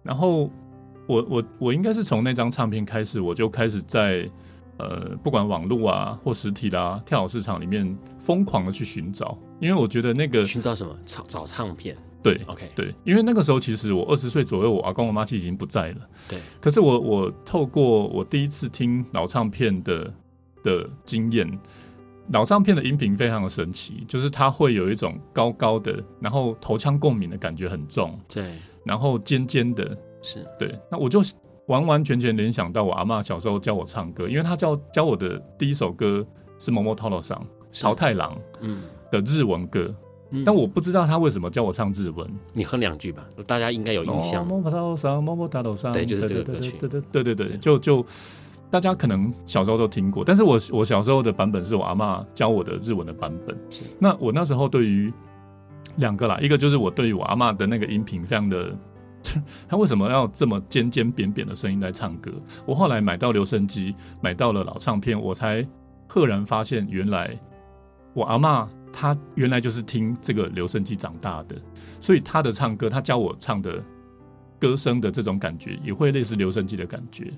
[0.03, 0.51] 然后
[1.07, 4.29] 我我我应该是从那张唱片开始，我就开始在
[4.79, 10.97] 呃不管网络啊或实体啦啊跳蚤市场里面疯狂的去寻找，因为我觉得那个寻找什么？
[11.05, 11.95] 找找唱片。
[12.23, 15.97] 对，OK，对，因为那个时候其实我二十岁左右，我阿公我妈其实已经不在了。
[16.29, 20.13] 对，可是我我透过我第一次听老唱片的
[20.63, 21.51] 的经验，
[22.33, 30.79] 老唱片的音频非常的神奇，就是它会有一种高高的，然后头腔共鸣的感觉很重，对，然后尖尖的，是对。
[30.91, 31.23] 那我就
[31.69, 36.27] 完完全全联想到我阿嬷小时候教我唱歌，因为她教教我的第一首歌
[36.59, 37.43] 是《某某涛老桑》
[37.81, 39.95] 桃太郎嗯的日文歌。
[40.45, 42.27] 但我不知道他为什么叫我唱日文。
[42.53, 44.47] 你哼两句吧，大家应该有印象。
[45.93, 46.73] 对，就是这个歌曲。
[46.79, 48.07] 对对对对对，就就
[48.71, 53.57] 大家可能小时候都听过，但是我我小时候的版本是我阿嬷教我的日文的版本。
[53.99, 55.13] 那我那时候对于
[55.97, 58.73] 两个啦，一个就是我对于我阿嬷的那个音频非常的，
[59.69, 62.31] 他为什么要这么尖尖扁扁的声音来唱歌？
[62.65, 65.67] 我后来买到留声机，买到了老唱片，我才
[66.07, 67.37] 赫然发现，原来
[68.15, 68.69] 我阿嬷。
[68.93, 71.57] 他原来就是听这个留声机长大的，
[72.01, 73.83] 所以他的唱歌，他教我唱的
[74.59, 77.33] 歌声的这种感觉，也会类似留声机的感觉。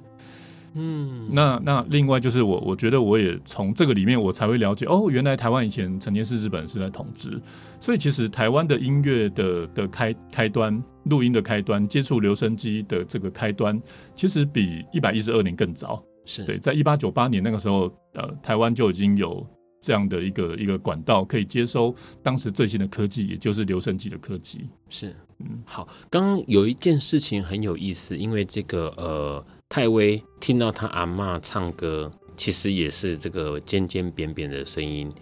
[0.75, 7.39] 嗯，那那另外就是我，我觉得我也从这个里面，我才会了解哦，原来台湾以前曾经是日本是在统治，
[7.79, 13.79] 所以其实台湾的音乐的的开开端，录音的开端，接触留声机的这个开端，
[14.17, 16.03] 其实比一百一十二年更早。
[16.25, 19.47] 是对，在一八九八年那个时候，呃，台湾就已经有。
[19.83, 24.61] 这样的一个一个管道，可以接收当时最新的科技，也就是留声机的科技。
[24.89, 25.87] 是，嗯，好。
[26.09, 35.13] 刚刚有一件事情很有意思，因为这个呃，泰威听到他阿嬷唱歌，其实也是这个尖尖扁扁的声音，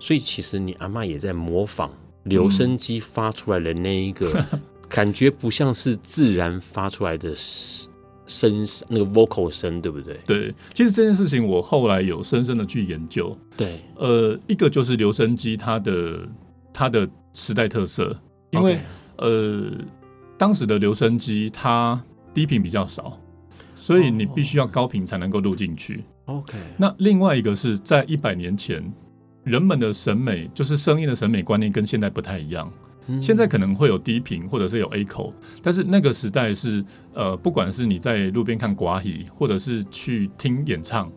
[0.00, 1.90] 所以其实你阿嬷也在模仿
[2.24, 4.32] 留声机发出来的那一个。
[4.52, 7.32] 嗯 感觉不像是自然发出来的
[8.30, 10.16] 声，那个 vocal 声，对不对？
[10.24, 13.36] 对，其实这件事情我后来有深深的去研究。
[13.56, 16.20] 对，呃，一个就是留声机它的
[16.72, 18.16] 它的时代特色，
[18.50, 18.78] 因为
[19.16, 19.72] 呃，
[20.38, 22.00] 当时的留声机它
[22.32, 23.18] 低频比较少，
[23.74, 26.04] 所以你必须要高频才能够录进去。
[26.26, 28.80] OK，那另外一个是在一百年前，
[29.42, 32.72] 人们的审美就是声音的审美观念跟现在不太一样。
[33.22, 41.10] 现在可能会有低频或者是有 echo，但是那个时代是呃，不管是你在路边看寡语，或者是去听演唱，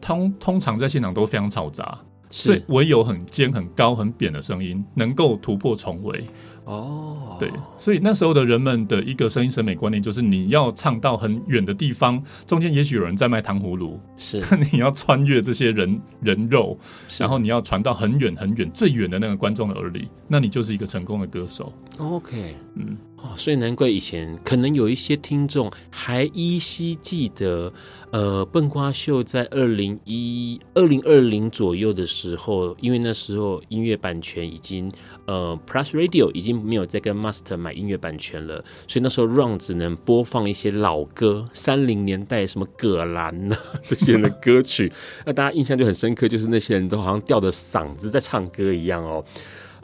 [0.00, 1.98] 通通常在现场都非常嘈杂，
[2.30, 6.24] 是所以唯有很尖、很高、很扁的声音能够突破重围。
[6.66, 7.48] 哦，对，
[7.78, 14.42] 所以那时候的人们的一个声音审美观念就是，你要唱到很远的地方，中间也许有人在卖糖葫芦，是。
[14.72, 16.76] 你要穿越这些人人肉，
[17.18, 21.72] 然后你要传到很远很远最远的那个观众的耳里，那你就是一个成功的歌手。
[21.98, 27.72] OK，嗯，哦，所以难怪以前可能有一些听众还依稀记得。
[28.12, 34.90] 呃，笨瓜秀在二零一二零二零左右的时候，因为那时候音乐版权已经
[35.26, 44.92] 呃，Plus Radio 已经没有再跟 Master 买音乐版权了，所以那时候 Run 只能播放一些老歌，三零年代什么葛兰呐 这些人的歌曲，
[45.24, 49.24] 那大家印象就很深刻，就是那些人都好像吊着嗓子在唱歌一样哦。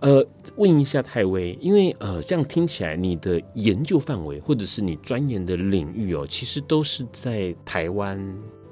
[0.00, 0.26] 呃，
[0.57, 8.18] 问一下泰威，因为呃，这样听起来你的研究范围或者是你钻研的领域哦，其实都是在台湾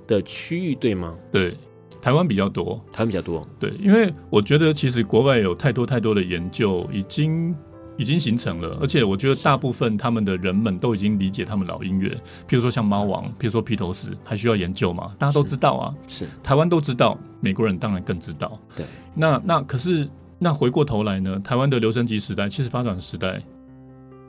[0.09, 1.17] 的区域，对吗？
[1.31, 1.57] 对，
[2.01, 3.47] 台湾比较多，台湾比较多。
[3.59, 7.55] 对，因为我觉得其实国外有太多太多的研究已经
[7.97, 12.11] 已经形成了，而且我觉得大部分他们的人们都已经理解他们老音乐，
[12.49, 15.15] 譬如说像猫王，譬如说披头士，还需要研究吗？
[15.19, 18.59] 大家都知道啊，是，是台湾都知道，美国人当然更知道。
[18.75, 20.09] 对，那那可是。
[20.43, 21.39] 那回过头来呢？
[21.41, 23.43] 台湾的留声机时代，七十八转时代，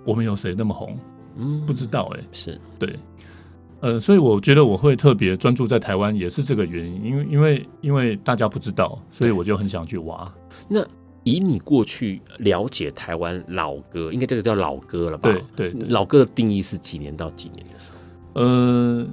[0.04, 1.00] 我们有谁那么红？
[1.38, 2.28] 嗯，不知道哎、欸。
[2.34, 3.00] 是对，
[3.82, 10.32] 呃，所以我觉得我会特别专注在台湾，也是这个原因，因为因为因为大家不知道，所以我就很想去挖。
[10.68, 10.86] 那
[11.24, 15.30] 以你过去了解台湾老歌，应该这个叫老歌了吧？
[15.56, 17.92] 对对，老歌的定义是几年到几年的时
[18.34, 18.42] 候？
[18.42, 19.08] 呃。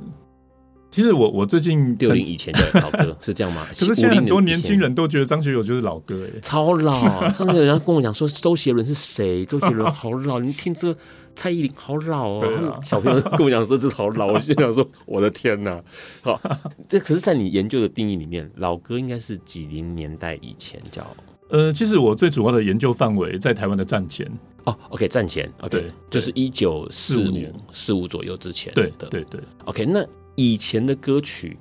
[0.91, 3.63] 其实我我最近六零以前的老歌是这样吗？
[3.69, 7.29] 可是现在很多年轻人都觉得张学友就是老歌哎，超老。
[7.35, 9.45] 上次有人跟我讲说周杰伦是谁？
[9.45, 10.97] 周杰伦好老，你听这
[11.39, 12.73] 蔡依林好老哦。
[12.73, 15.83] 啊、小朋友跟我讲说这好老， 我心想说我的天哪！
[16.21, 16.39] 好，
[16.89, 21.07] 这可是在你研究的定义里面，老歌应该是几零年代以前叫？
[21.51, 24.31] 呃，其实我最主要的研究范围在台湾的战前
[24.65, 24.77] 哦。
[24.91, 28.83] OK，战前，OK，对就是一九四五年四五左右之前的。
[28.83, 30.05] 对对对，OK，那。
[30.41, 31.59] 以前的歌曲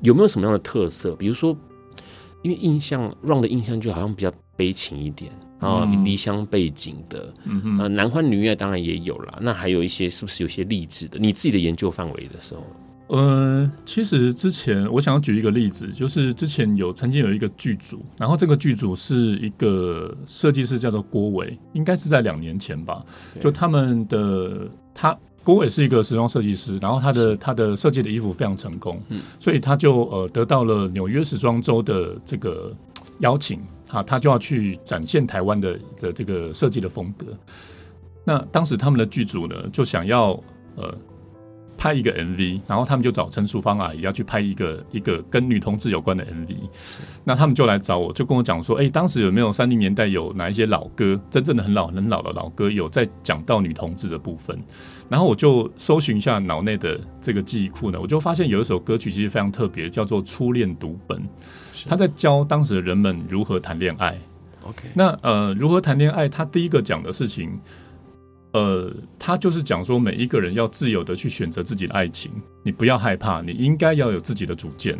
[0.00, 1.14] 有没有什么样的特色？
[1.14, 1.56] 比如说，
[2.46, 9.36] 因为印象 Run 的印象就好像比较悲情一点，然后离乡背景的，嗯哼，呃，男欢女爱当然也有啦。
[9.42, 11.18] 那还有一些是不是有些励志的？
[11.18, 12.62] 你自己的研究范围的时候，
[13.08, 23.04] 呃，其实之前我想要举一个例子，就是之前有曾经有一个剧组，然后这个剧组是一个设计师叫做郭伟，应该是在两年前吧，
[23.40, 25.18] 就他们的他。
[25.46, 32.74] 郭伟是一个时装设计师，然后他的他的设计的衣服非常成功，嗯，所以他就呃得到了纽约时装周的这个
[33.20, 37.26] 邀请，啊，他就要去展现台湾的的这个设计的风格。
[38.24, 40.32] 那当时他们的剧组呢，就想要
[40.74, 40.92] 呃。
[41.78, 46.56] 拍一个 MV，然后他们就找陈淑芳阿姨要去拍一个一个跟女同志有关的 MV，
[47.22, 54.58] 那他们就来找我，就跟我讲说，哎，当时有没有三零年代有哪一些老歌，真正的很老很老的老歌，有在讲到女同志的部分，
[55.08, 61.18] 然后我就搜寻一下脑内的这个记忆库呢，我就发现有一首歌曲其实非常特别，叫做《初恋读本》，
[61.86, 64.18] 他在教当时的人们如何谈恋爱。
[64.62, 66.28] OK，那呃，如何谈恋爱？
[66.28, 67.60] 他第一个讲的事情。
[68.52, 74.98] 呃，他就是讲说，每一个人要自由的去选择自己的爱情，你不要害怕，你应该要有自己的主见。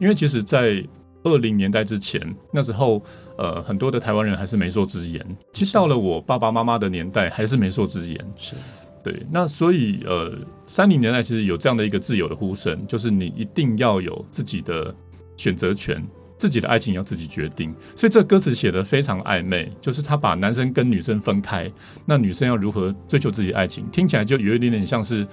[0.00, 0.84] 因为其实，在
[1.22, 2.20] 二零年代之前，
[2.52, 3.00] 那时候，
[3.38, 5.24] 呃，很多的台湾人还是媒妁之言。
[5.52, 8.32] 其实到了我爸爸妈妈的年代，还是媒妁之言。
[8.36, 8.56] 是，
[9.06, 9.24] 对。
[9.30, 10.36] 那所以，呃，
[10.66, 14.92] 三零年代其实有这样的一个自由的呼声，就是你一定要有自己的
[15.36, 16.04] 选择权。
[16.38, 21.72] 自己的爱情要自己决定，所以这歌词写得非常暧昧，就是他把男生跟女生分开，
[22.04, 23.86] 那女生要如何追求自己的爱情？
[23.90, 25.26] 听起来就有一点点像是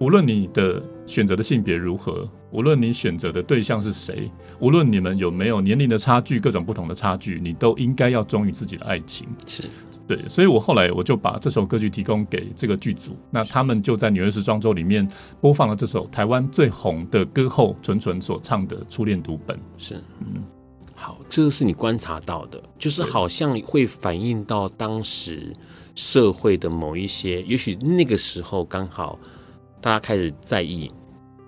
[0.00, 4.28] 无论你的选择的性别如何，无论你选择的对象是谁，
[4.58, 9.28] 无论你们有没有年龄的差距，各种不同的差距，你都应该要忠于自己的爱情。
[9.46, 9.62] 是
[10.06, 15.06] 对，所以我后来我就把这首歌曲提供给这个剧组，那他们就在纽约时装周里面
[15.40, 19.56] 播放了这首台湾最红的歌后纯纯所唱的《初恋读本》。
[19.78, 20.42] 是，嗯，
[20.94, 25.52] 好，这个是你观察到的，就是好像会反映到当时
[25.94, 29.18] 社会的某一些，也许那个时候刚好。
[29.80, 30.90] 大家开始在意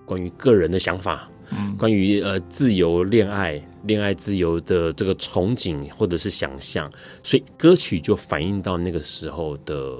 [0.05, 6.91] 关于个人的想法，嗯，关于呃自由恋爱、恋爱自由的这个憧憬或者是想象，
[7.23, 9.95] 所以歌曲就反映到那个时候的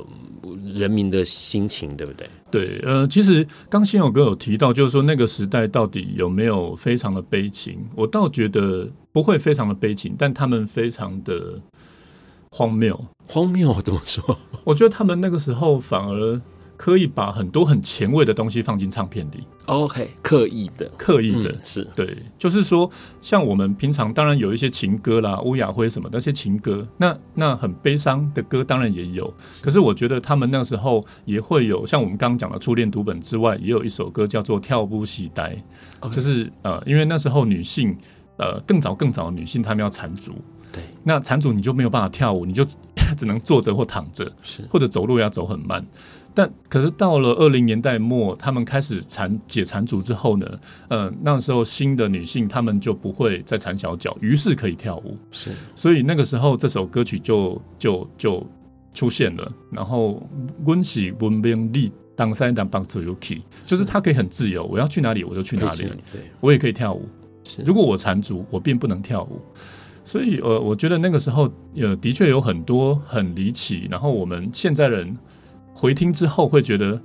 [0.75, 2.29] 人民的心情，对不对？
[2.51, 7.79] 对，呃，其实刚新友哥有提到，就是说那个时代到底有没有非常的悲情？
[7.95, 11.59] 我倒觉得不会非常的悲情，但他们非常的
[12.51, 12.99] 荒谬。
[13.25, 14.37] 荒谬怎么说？
[14.63, 16.39] 我觉得他们那个时候反而。
[16.77, 21.87] 刻意把很多很前卫的东西放进唱片里，OK，刻意的，刻意的，嗯、是。
[21.95, 35.57] 对，就是说，像我们平常当然有一些情歌啦，乌雅辉什么那些情歌，那那很悲伤的歌当然也有，可是我觉得他们那时候也会有，像我们刚刚讲的初恋读本之外，也有一首歌叫做跳舞时代
[36.01, 36.13] ，okay.
[36.13, 37.97] 就是呃，因为那时候女性
[38.37, 40.33] 呃更早更早的女性她们要缠足，
[40.71, 42.63] 对，那缠足你就没有办法跳舞，你就
[43.17, 44.61] 只能坐着或躺着，是。
[44.69, 45.83] 或者走路要走很慢。
[46.37, 50.45] 但可是到了二零年代末，他们开始缠解缠足之后呢，
[50.87, 55.17] 呃，那时候新的女性她们就不会再缠小脚，于是可以跳舞。
[55.31, 58.47] 是，所以那个时候这首歌曲就就就
[58.93, 59.51] 出现了。
[59.71, 60.21] 然后
[60.65, 67.09] 温喜文明力当三当帮自由 key，就是他可以很自由，我要去哪里我就去哪里，对，我也可以跳舞。
[67.65, 69.41] 如果我缠足，我并不能跳舞。
[70.03, 73.87] 所以呃，我觉得那个时候呃，的确有很多很离奇。
[73.89, 75.17] 然后我们现在人。
[75.79, 76.99] 回听之后会觉得，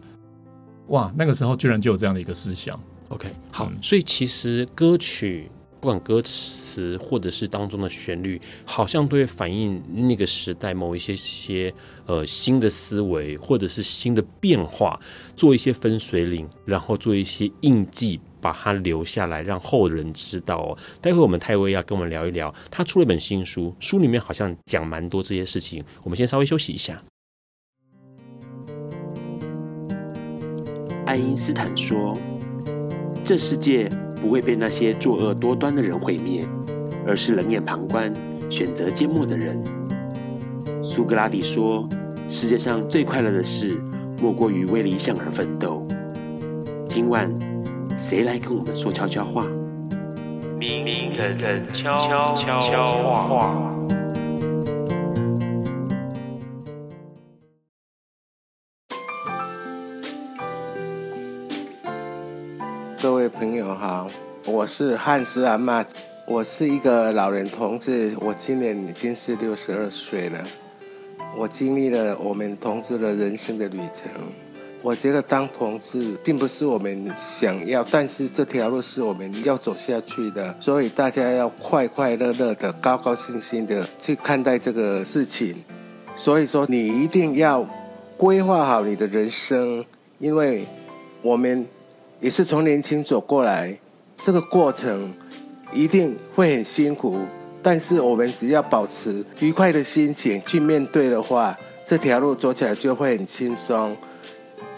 [0.87, 2.81] 哇，那个时候居然就有这样的一个思想。
[3.11, 11.71] OK，好，嗯，所以其实歌曲不管歌词或者是当中的旋律，好像都会反映那个时代某一些些
[12.07, 14.99] 呃新的思维或者是新的变化，
[15.37, 20.79] 做一些分水岭，然后做一些印记，把它留下来，让后人知道哦。
[20.99, 25.85] 待会我们泰威要跟我们聊一聊，他出了一本新书，书里面好像讲蛮多这些事情。
[26.03, 27.03] 我们先稍微休息一下。
[31.07, 32.17] 爱因斯坦说
[33.25, 33.91] ：“这世界
[34.21, 36.47] 不会被那些作恶多端的人毁灭，
[37.07, 38.13] 而是冷眼旁观、
[38.49, 39.63] 选择缄默的人。”
[40.83, 41.89] 苏格拉底说
[42.29, 43.81] ：“世界上最快乐的事，
[44.21, 45.87] 莫过于为理想而奋斗。”
[46.89, 47.31] 今晚，
[47.97, 49.47] 谁来跟我们说悄悄话？
[50.59, 52.55] 明明人人悄悄
[53.09, 53.72] 话。
[63.43, 64.09] 朋友好，
[64.47, 65.85] 我是汉斯阿妈，
[66.29, 70.41] 我是一个老人同志，我今年已经是六十二岁了。
[71.37, 74.13] 我经历了我们同志的人生的旅程。
[74.81, 85.57] 我觉得当同志并不是我们想要，但是这条路是我们要走下去的，所以大家要快快乐乐的、高高兴兴的去看待这个事情。
[86.15, 87.67] 所以说，你一定要
[88.17, 89.85] 规划好你的人生，
[90.21, 90.65] 因为
[91.23, 91.67] 我们。
[92.23, 93.77] 也是从年轻走过来，
[94.25, 95.13] 这个过程
[95.73, 97.19] 一定会很辛苦，
[97.61, 103.97] 但是我们只要保持愉快的心情去面对的话，这条路走起来就会很轻松。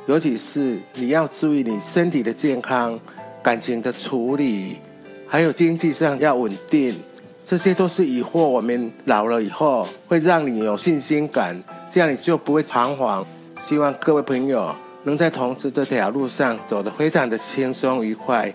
[0.07, 2.99] 尤其是你要注意你身体的健康、
[3.43, 4.79] 感情的处理，
[5.29, 6.95] 还有经济上要稳定，
[7.45, 13.23] 这些都是以后我们老了以后会让你有信心感，这样你就不会彷徨。
[13.61, 14.75] 希望各位朋友。
[15.07, 18.51] 能在同志这条路上走得非常的轻松愉快，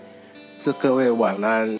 [0.58, 1.78] 祝各位晚安。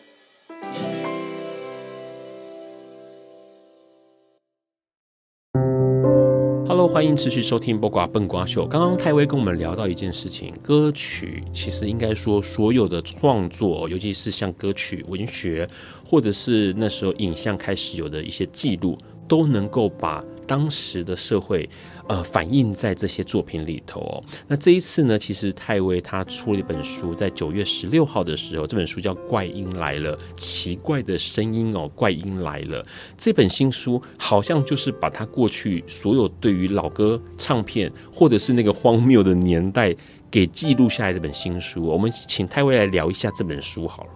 [6.68, 8.64] Hello，欢迎持续收听《播瓜笨瓜秀》。
[8.68, 15.68] 刚刚泰威跟我们聊到一件事情，歌曲其实应该说所有的创作，尤其是像歌曲、文学，
[16.06, 18.96] 或者是那时候影像开始有的一些记录，
[19.26, 21.68] 都能够把当时的社会。
[22.10, 24.24] 呃，反映在这些作品里头哦。
[24.48, 32.84] 那这一次呢，其实泰威他出了一本书，在九月十六号的时候，这本书叫《怪音来了》，奇怪的声音哦，怪音来了。
[33.16, 39.94] 这本新书好像就是把他过去所有对于老歌唱片或者是那个荒谬的年代
[40.28, 41.84] 给记录下来这本新书。
[41.84, 44.10] 我们请泰威来聊一下这本书好了。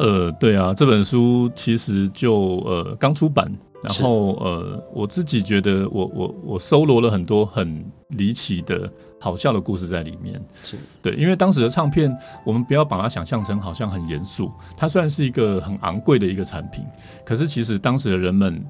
[0.00, 3.50] 呃，对啊，这本书其实就呃刚出版，
[3.82, 10.40] 然后呃，我自己觉得我我我搜罗了很多很离奇的好笑的故事在里面。
[10.64, 12.12] 是对，因为当时的唱片，
[12.44, 16.84] 我们不要把它想象成好像很严肃，它虽然是一个很昂贵的一个产品，
[17.24, 18.60] 可是其实当时的人们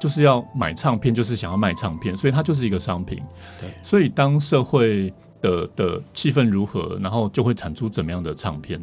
[0.00, 3.22] 就是要买唱片，就是想要卖唱片，所以它就是一个商品。
[3.60, 8.80] 对，所以当社会的的气氛如何，然后就会产出怎么样的唱片。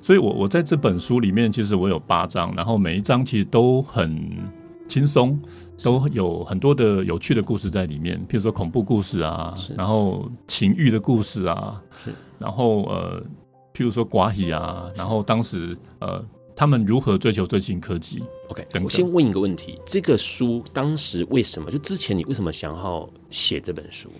[0.00, 4.18] 所以我我在这本书里面，其实我有八章，然后每一章其实都很。
[4.92, 5.40] 轻松，
[5.82, 11.80] 都有很多的有趣的故事在里面，譬如说恐怖故事啊，然后情欲的故事啊，
[12.38, 13.22] 然后呃，
[13.72, 16.22] 譬如说寡喜啊，然后当时呃，
[16.54, 18.84] 他们如何追求最新科技？OK，等等。
[18.84, 21.70] 我先问一个问题：这个书当时为什么？
[21.70, 24.10] 就之前你为什么想要写这本书？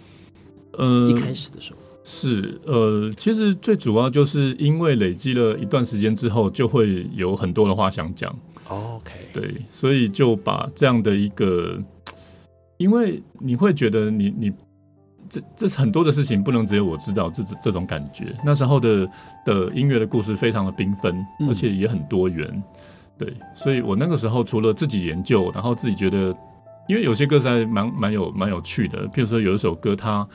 [0.78, 8.34] 呃，一开始的时候是呃，其实最主要就是因为累积了一段时间之后，就会有很多的话想讲。
[8.72, 11.78] OK，对，所以就把这样的一个，
[12.78, 14.52] 因为你会觉得你你
[15.28, 18.34] 这这很多的事情不能只有我知道，这这种感觉。
[18.44, 19.08] 那时候的
[19.44, 21.14] 的音乐的故事非常的缤纷，
[21.48, 22.48] 而且也很多元。
[22.52, 22.62] 嗯、
[23.18, 26.34] 对，所以我那个时候除了自己研究，然后自己觉得，
[26.88, 30.26] 因为有些歌是还蛮蛮有蛮有趣的，譬如说有一首歌它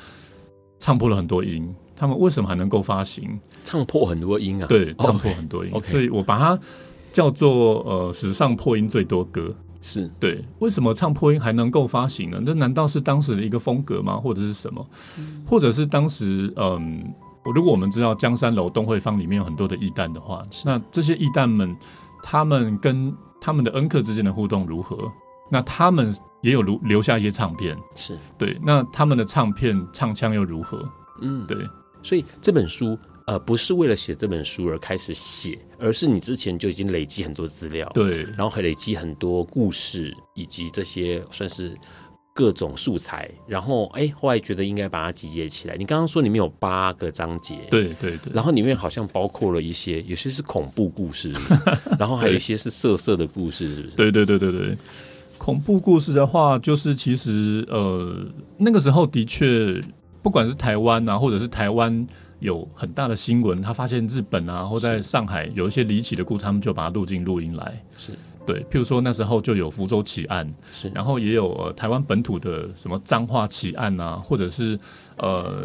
[0.79, 3.39] 唱破了很多音，他们为什么还能够发行？
[3.63, 4.67] 唱破很多音啊？
[4.67, 5.71] 对，唱破很多音。
[5.71, 5.91] Okay, okay.
[5.91, 6.59] 所以我把它。
[7.17, 9.51] 叫做呃史上破音最多歌
[9.81, 12.39] 是对，为什么唱破音还能够发行呢？
[12.45, 14.17] 这难道是当时的一个风格吗？
[14.17, 14.87] 或者是什么？
[15.17, 17.11] 嗯、或者是当时嗯，
[17.55, 21.75] 如果我们知道江山楼东会坊里面有很多的艺旦的话，那这些艺旦们
[22.21, 23.11] 他们跟
[23.41, 24.95] 他们的恩客之间的互动如何？
[25.49, 30.87] 那他们也有留留下一些唱片，是对，那他们的唱片唱腔又如何？
[31.21, 31.57] 嗯，对，
[32.03, 32.95] 所以这本书。
[33.27, 41.75] 呃，不是为了写这本书而开始写，而是你之前就已经累积很多资料，对，然后还累积很多故事以及这些算是
[42.33, 45.75] 各种素材，然后哎，后来觉得应该把它集结起来。
[45.75, 51.33] 你刚刚说里面有八个章节，对对对，然后里面好像包括了一些，有些是恐怖故事，
[51.99, 53.95] 然后还有一些是色色的故事，是不是？
[53.97, 54.77] 对对对对对，
[55.37, 58.25] 恐怖故事的话，就是其实呃
[58.57, 59.83] 那个时候的确，
[60.23, 62.07] 不管是台湾啊，或者是台湾。
[62.39, 67.83] 有很大的新闻，他发现日本啊，或在上海有一些离奇的故事，他们就把它录进录音来。
[67.97, 68.11] 是
[68.45, 74.79] 对，譬如说那时候就有福州奇案，是，然后也有、呃、台湾本土的什么彰化奇案啊，或者是
[75.17, 75.63] 呃，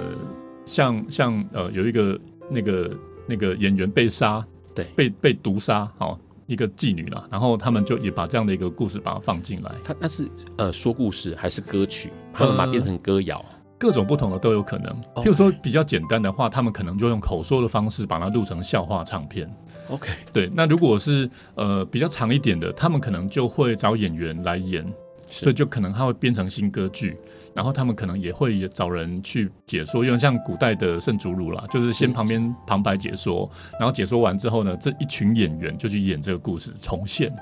[0.66, 2.18] 像像呃有一个
[2.50, 2.96] 那个
[3.28, 4.44] 那个演员被杀，
[4.74, 6.18] 对，被被毒杀，哦，
[6.48, 9.72] 一个妓女啦，然后他们就也把这样的一个故事把它放进来。
[9.84, 12.10] 他那是呃说故事还是歌曲？
[12.32, 13.38] 他们把它变成歌谣。
[13.38, 19.52] 呃各种不同的都有可能，譬如说比较简单的话，他们可能就用口说的方式把它录成笑话唱片。
[19.88, 20.48] OK，对。
[20.54, 24.86] 那如果是呃比较长一点的，他们可能就会找演员来演，
[25.26, 27.16] 所以就可能他会编成新歌剧，
[27.54, 37.34] 然后他们可能也会找人去解说，因为像古代的圣主鲁啦，就是先旁边旁白解说，然后解说完之后呢，这一群演员就去演这个故事重现，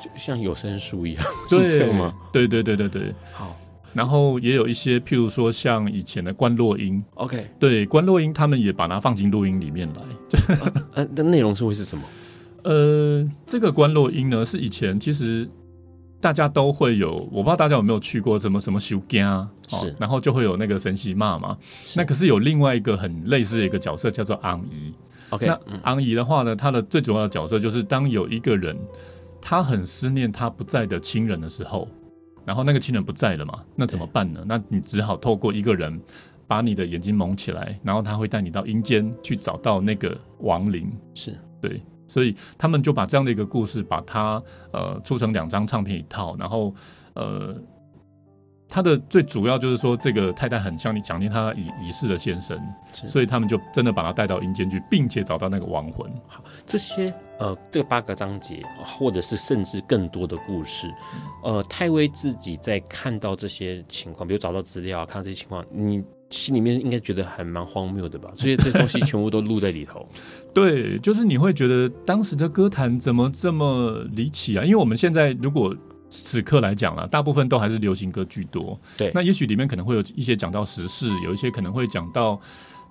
[0.00, 2.14] 就像有声书一样，是这样吗？
[2.32, 3.56] 对对对对对，好。
[3.94, 10.02] 然后也有一些，譬如说像以前的关洛音，OK，对，关洛音他们也把它放进录音里面来。
[10.94, 12.04] 呃、啊，那内容是会是什么？
[12.64, 15.48] 呃，这个关洛音呢，是以前其实
[16.20, 21.56] 大家都会有，我不知道大家有没有去过什么什么修家，是，然后就会有那个神西骂嘛。
[21.96, 24.92] 那可是有另外一个很类似的一个角色叫做昂姨
[25.30, 28.76] ，OK，那昂姨的话呢，他的最主要的角色就是当有一个人
[29.40, 31.88] 他很思念他不在的亲人的时候。
[32.48, 34.42] 然后那个亲人不在了嘛，那怎么办呢？
[34.46, 36.00] 那你只好透过一个人
[36.46, 40.90] 把你的眼睛蒙起来，然后他会带你到阴间去找到那个亡灵。
[41.12, 44.42] 是对，所以他们就把这样的一个故事，把它
[44.72, 46.74] 呃出成两张唱片一套，然后
[47.12, 47.54] 呃。
[48.70, 52.60] 他的最主要就是说，这个太太很像你想念她已已逝的先生，
[52.92, 56.06] 所以他们就真的把他带到阴间去，并且找到那个亡魂。
[56.26, 60.92] 好，这些呃，这八个章节，或者是甚至更多的故事，
[61.42, 68.30] 呃，泰威自己在看到这些情况，比如找到资料啊，看到这些情况，你心里面应该觉得还蛮荒谬的吧？
[68.36, 70.06] 这些这些东西全部都录在里头。
[70.52, 74.64] 对，就是你会觉得当时的歌坛怎么这么离奇啊？
[74.64, 75.74] 因为我们现在如果。
[76.10, 78.80] 此刻来讲了，大部分都还是流行歌居多。
[78.96, 82.40] 对，那也许里面可能会有一些讲到时事，有一些可能会讲到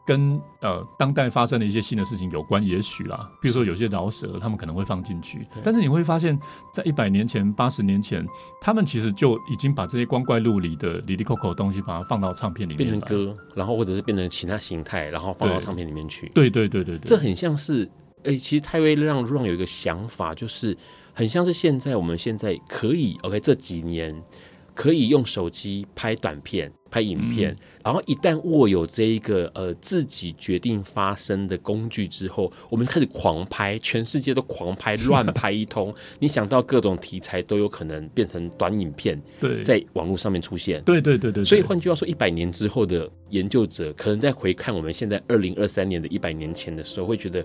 [0.08, 3.30] 跟呃当代发生的一些新的事情有关，也许啦。
[3.41, 5.45] 比如说有些饶舌，他们可能会放进去。
[5.62, 6.39] 但是你会发现
[6.74, 8.26] 在一百年前、八十年前，
[8.62, 16.32] 他们其实就已经把这些光怪陆离的、哩哩扣扣的东西，把它放到唱片里面，变成歌，然后或者是变成其他形态，然后放到唱片里面去。
[16.34, 17.88] 对对对对对，这很像是。
[18.24, 20.76] 哎、欸，其实泰威让 Ron 有一个想法，就是
[21.14, 24.24] 很像是现在我们现在可以 OK 这几年。
[24.78, 35.91] 可以用手机拍短片、拍影片，嗯、然后一旦握有这一个呃自己决定发声的工具之后，我们开始狂拍，全世界都狂拍、乱拍一通。
[36.21, 40.80] 你想到各种题材都有可能变成短影片，对，在网络上面出现。
[40.84, 41.43] 对对对对，对。
[41.43, 47.43] 所以换句话说，一百年之后的研究者，可能在回看我们现在二零二三年的一百年前的时候，会觉得。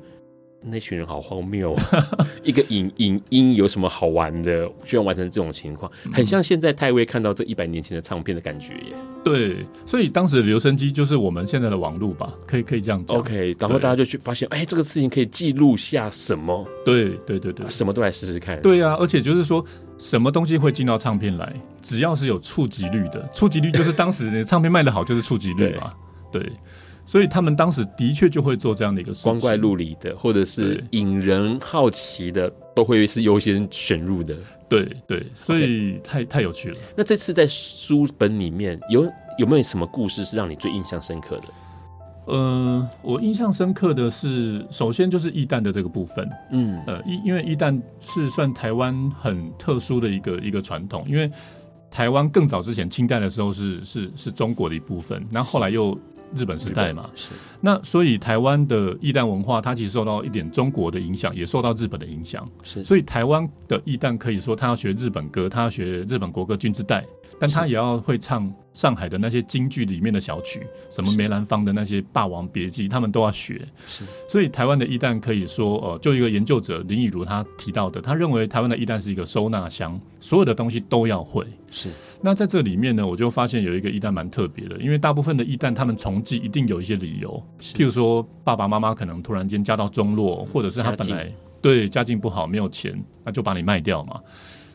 [0.64, 2.08] 那群人好荒谬啊！
[2.42, 4.68] 一个影影音有什么好玩的？
[4.84, 8.94] 居然完成这种情况，很像现在泰威看到这一百年前的唱片的感觉耶。
[9.24, 12.32] 对，所以当时的留声机就是我们现在的网络吧？
[12.46, 13.18] 可以可以这样讲。
[13.18, 16.66] OK，然后大家就去发现，哎，这个事情可以记录下什么？
[16.84, 18.60] 对对对对，什么都来试试看。
[18.62, 19.64] 对啊，而且就是说，
[19.98, 21.52] 什么东西会进到唱片来？
[21.80, 25.92] 只要是有触及率的，触及率就是当时唱片卖得好就是触及率嘛。
[26.30, 26.50] 对。
[27.04, 34.36] 对所以他们当时的确就会做这样的一个事光怪陆离的，或者是引人好奇的，都会是优先选入的。
[34.68, 36.78] 对对，所以太太有趣了。
[36.96, 41.48] 那这次在书本里面有有没有什么故事是让你最印象深刻的？
[42.24, 46.30] 呃，我印象深刻的是，首先就是义诞的这个部分。
[46.52, 51.30] 嗯，呃，因因为义诞是算台湾很特殊的一个一个传统，因为
[51.90, 55.98] 台湾更早之前清代的时候是是是中国的一部分，然后后来又。
[56.34, 57.30] 日本时代嘛，是。
[57.60, 62.48] 那所以台湾的义旦文化，它其实受到一点中国的影响，也受到日本的影响。
[62.62, 67.00] 是，所以台湾的义旦可以说，他要学日本歌，他要学日本国歌《君之代》，
[67.40, 73.60] 但他也要会唱上海的那些京剧里面的小曲，什么梅兰芳的那些《霸王别姬》，他们都要学。
[73.86, 81.44] 是，所以台湾的一旦可以说，呃，就一个研究者林以如他提到的，他认为台湾的一旦是一个收纳箱，所有的东西都要会。
[81.70, 81.88] 是。
[82.20, 94.20] 那在这里面呢，我就发现有一个一旦蛮特别的，因为大部分的一旦他们从记一定有一些理由，譬如说爸爸妈妈可能突然间家道中落，或者是他本来家对家境不好没有钱，那就把你卖掉嘛。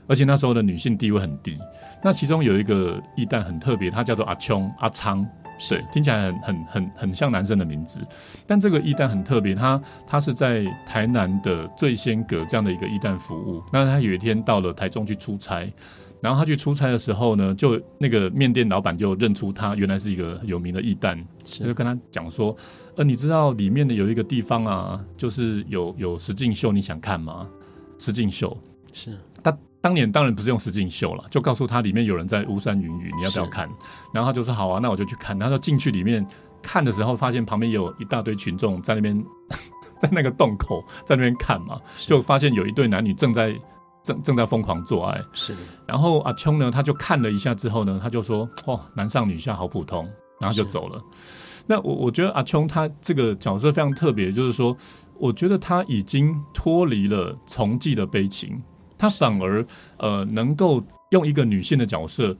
[0.07, 1.57] 而且那时候的女性地位很低。
[2.03, 5.25] 那其中有一个义诞很特别，他叫做阿琼阿昌，
[5.69, 7.99] 对，听起来很很很很像男生的名字。
[8.45, 13.63] 但这个义诞很特别，他他是在台南的醉仙阁这样的一个义诞服务。
[13.71, 15.71] 那他有一天到了台中去出差。
[16.19, 22.57] 然后他去出差的时候呢，就那个面店老板就认出他原来是一个有名的义诞，就跟他讲说，
[22.95, 27.47] 呃，你知道里面的有一个地方啊，就是有有石敬秀，你想看吗？
[27.99, 28.57] 石敬秀
[28.91, 29.19] 是他
[29.81, 33.69] 当年当然不是用实境秀了，就告诉他里面有人在巫山云雨，你要不要看？
[34.13, 35.37] 然后他就说好啊，那我就去看。
[35.37, 36.25] 然后进去里面
[36.61, 39.25] 看的时候，发现旁边有一大堆群众在那边，
[39.97, 43.57] 在那个洞口在那边看嘛，就发现有一对男女正在。
[44.03, 45.53] 正正在疯狂做爱，是。
[45.85, 50.07] 然后阿琼呢，他就看了一下之后呢，他就说：“哦，男上女下，好普通。”
[50.39, 51.03] 然后就走了。
[51.65, 54.73] 那我我觉得阿琼他这个角色非常特别，就是说，
[55.19, 58.63] 我觉得他已经脱离了从妓的悲情，
[58.97, 59.65] 他反而
[59.97, 62.35] 呃能够用一个女性的角色，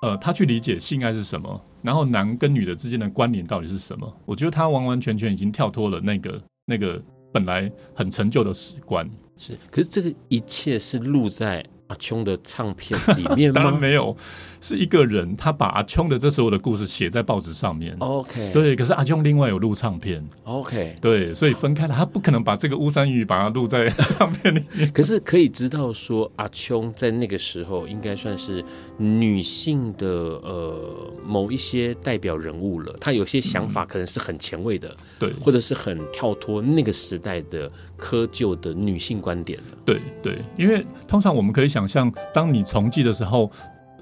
[0.00, 4.12] 呃，他去理解性爱是什么，然后男跟女的之间的关联到底是什么。
[4.24, 9.08] 我觉得他完完全全已经跳脱了那个那个本来很陈旧的史观。
[9.36, 13.54] 是，可是这个一切是录在阿琼的唱片里面吗？
[13.60, 14.16] 当然没有。
[14.62, 17.96] 是一个人，他把阿琼的这所有的故事写在报纸上面。
[17.98, 18.76] OK，对。
[18.76, 20.24] 可是阿琼另外有录唱片。
[20.44, 21.94] OK，对，所以分开了。
[21.94, 24.88] 他不可能把这个巫山雨把它录在唱片里面。
[24.92, 28.64] 可是可以知道说，阿琼在那个时候应该算是
[28.96, 32.96] 女性的呃某一些代表人物了。
[33.00, 39.64] 她有些想法可能是很前卫的，嗯，对，或者是很跳脱那个时代的窠臼的女性观点了。
[39.84, 43.50] 对对，因为通常我们可以想象，当你从记的时候。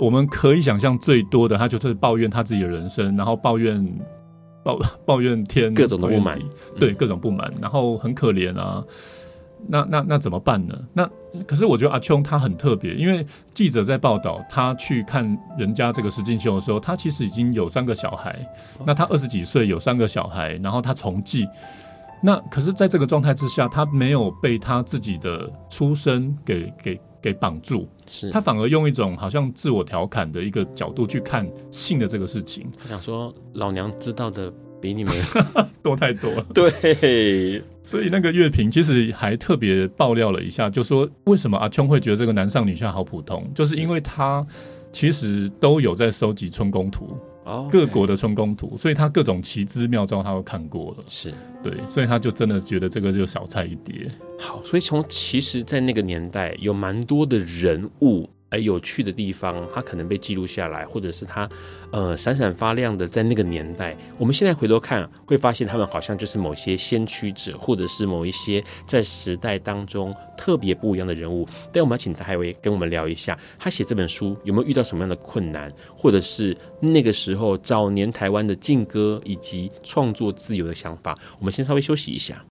[0.01, 3.86] 我们可以想象最多的，他就是抱怨他自己的人生，然后抱怨
[4.64, 6.38] 抱 抱怨天各种的不满，
[6.78, 8.82] 对各种不满，然后很可怜啊。
[9.68, 10.74] 那那那怎么办呢？
[10.94, 11.07] 那
[11.46, 18.34] 可是我觉得阿琼他很特别，因为记者在报道他去看人家这个石进秀的时候，他其实已经有三个小孩。
[18.86, 21.46] 那他二十几岁有三个小孩，然后他从妓。
[22.22, 26.98] 那可是在这个状态之下，他没有被他自己的出身给给。
[27.23, 32.66] 给绑住，是他反而用一种好像自我调侃的一个角度去看性的这个事情。
[32.83, 35.14] 他想说，老娘知道的比你们
[35.83, 36.47] 多太多了。
[36.55, 44.47] 对，所以那个乐评其实还特别爆料了一下，就说为什么阿琼会觉得这个男上女下好普通，就是因为他
[44.93, 47.16] 其实都有在收集春宫图。
[47.70, 51.32] 各国的春宫图，所以他各种奇姿妙招他都看过了，是。
[51.62, 54.11] 对，所以他就真的觉得这个就小菜一碟。
[54.38, 61.48] 好，所以从其实，在那个年代，有蛮多的人物哎有趣的地方，它可能被记录下来，或者是它
[61.92, 63.96] 呃闪闪发亮的在那个年代。
[64.18, 71.48] 我们现在回头看，会发现他们好像就是某些先驱者，或者是某一些在时代当中特别不一样的人物。
[71.72, 81.16] 但我们要请泰威跟我们聊一下，他写这本书有没有遇到什么样的困难，或者是那个时候早年台湾的禁歌以及创作自由的想法。
[81.38, 82.44] 我们先稍微休息一下。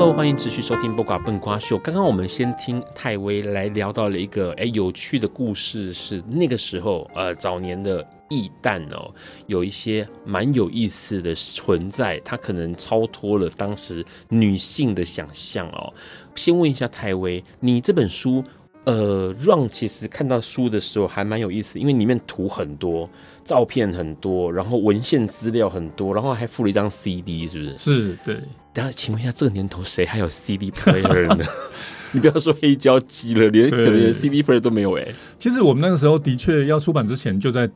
[0.00, 1.76] Hello，欢迎持续收听《播瓜笨瓜秀》。
[1.80, 9.12] 刚刚我们先听泰威来聊到了一个诶有趣的故事，是那个时候呃早年的异蛋哦，
[9.48, 15.92] 有一些蛮有意思的存在，它可能超脱了当时女性的想象哦。
[16.36, 18.44] 先问一下泰威，你这本书
[18.84, 23.10] 呃让其实看到书的时候还蛮有意思，因为里面图很多。
[23.44, 27.76] 照片很多，然后文献资料很多，然后还附了一张 CD，是不是？
[27.78, 28.40] 是，对。
[28.72, 31.44] 等下，请问一下，这个年头谁还有 CD player 呢？
[32.10, 35.14] 你不要说黑胶机了，连可能连 CD player 都没有哎、欸。
[35.38, 37.68] 其实我们那个时候的确要出版之前就在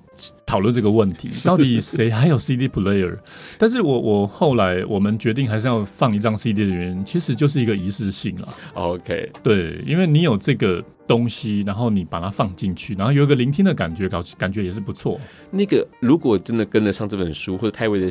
[0.46, 3.14] 讨论这个问题，到底谁还有 CD player？
[3.58, 8.48] 但是我我后来我们决定还是要放一张 CD 的原因，其实就是一个仪式性了。
[8.72, 15.20] OK，对，因为你有这个东西，然后你把它放进去，然后有一个聆听的感觉，感感觉也是不错。
[15.50, 18.10] 那个如果真的跟得上这本书或者泰威的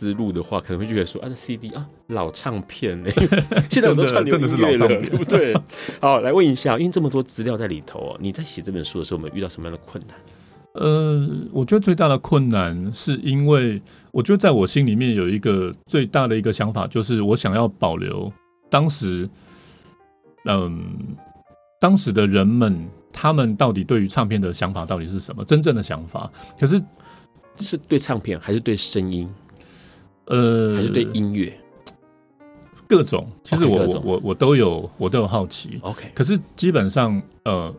[0.00, 3.26] 思路的话，可能会觉得说啊，这 CD 啊，老唱片呢、欸，
[3.68, 5.54] 现在我都串流音乐了，真的是老唱片，对 不对？
[6.00, 10.16] 好，来问一下，因为这么多资料在里头，你在写这本书的时候，有没有遇到什么样的困难？
[10.72, 18.32] 呃，我觉得最大的困难是因为，我觉得在我心里面有一个最大的一个想法，就是我想要保留
[18.70, 19.28] 当时，
[20.46, 20.72] 嗯、呃，
[21.78, 25.44] 当时的人们，他们到底对于唱片的想法到底是什么？
[25.44, 26.80] 真正的想法，可是
[27.58, 29.28] 是对唱片，还是对声音？
[30.30, 31.52] 呃，还是对音乐？
[32.88, 35.78] 各种，其实我、okay, 我我我都有，我都有好奇。
[35.82, 37.74] OK，可是基本上，呃。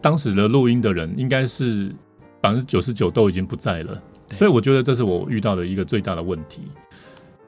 [0.00, 1.92] 当时的录音的人应该是
[2.40, 6.62] 百分之九十九都已经不在了，所以我觉得这是我遇到的一个最大的问题。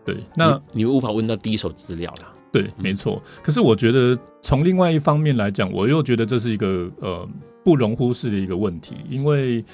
[0.04, 2.34] 对，那你，你无法问到第一手资料啦。
[2.50, 3.22] 对，没错。
[3.40, 7.24] 可是我觉得从另外一方面来讲，我又觉得这是一个呃
[7.62, 9.64] 不容忽视的一个问题，因为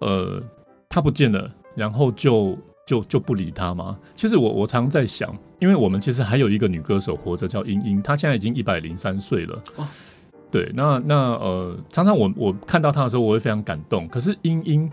[0.00, 0.38] 呃
[0.86, 2.58] 他不见了，然后就
[2.88, 3.98] 就就不理他吗？
[4.16, 9.62] 其实我我常在想，因为我们其实还有一个女歌手活着，叫英英，她现在已经一百零三岁了。
[9.76, 9.86] 哦
[10.50, 14.08] 对，那那呃，常常我我看到她的时候，我会非常感动。
[14.08, 14.90] 可是英英，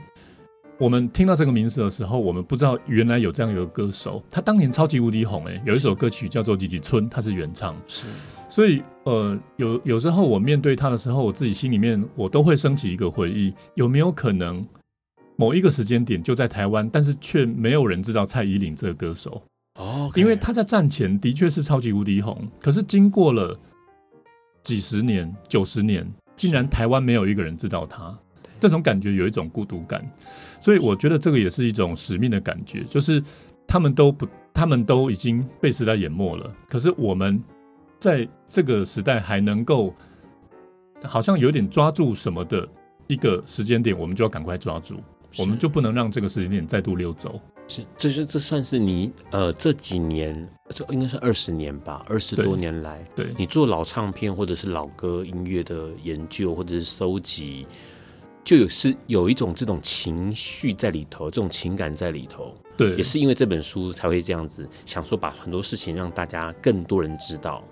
[0.77, 7.73] 我们听到这个名字的时候，我们不知道原来有这样一个歌手，她当年超级无敌红诶，有一首歌曲叫做《吉吉春》，她是原唱。
[7.87, 8.05] 是，
[8.49, 14.61] 所以呃，有有时候我面对她的时候，我自己心里面我都会升起一个回忆：有没有可能
[15.35, 19.41] 某一个时间点就在台湾，但是却没有人知道蔡依林这个歌手？
[19.79, 20.19] 哦，Okay.
[20.19, 23.59] 因为他在战前的确是超级无敌红，可是经过了。
[24.63, 26.03] 几十年、九十年，
[26.35, 28.17] 竟然台湾没有一个人知道他，
[28.59, 30.03] 这种感觉有一种孤独感，
[30.59, 33.23] 所以我觉得这个也是一种使命的感觉，就是
[33.67, 37.39] 他们都不，他们都已经被时代淹没了，可是我们
[37.99, 39.93] 在这个时代还能够，
[41.03, 42.67] 好像有点抓住什么的
[43.05, 44.95] 一个时间点，我们就要赶快抓住，
[45.37, 47.39] 我们就不能让这个时间点再度溜走。
[47.67, 57.65] 是，这是这算是你呃这几年，这应该是二十年吧，二十多年来，对，对你做老唱片或者是老歌音乐的研究或者是收集，
[58.43, 67.63] 就有是有一种这种情绪在里头，这种情感在里头，对，也是因为这本书才会这样子想说把很多事情让大家更多人知道。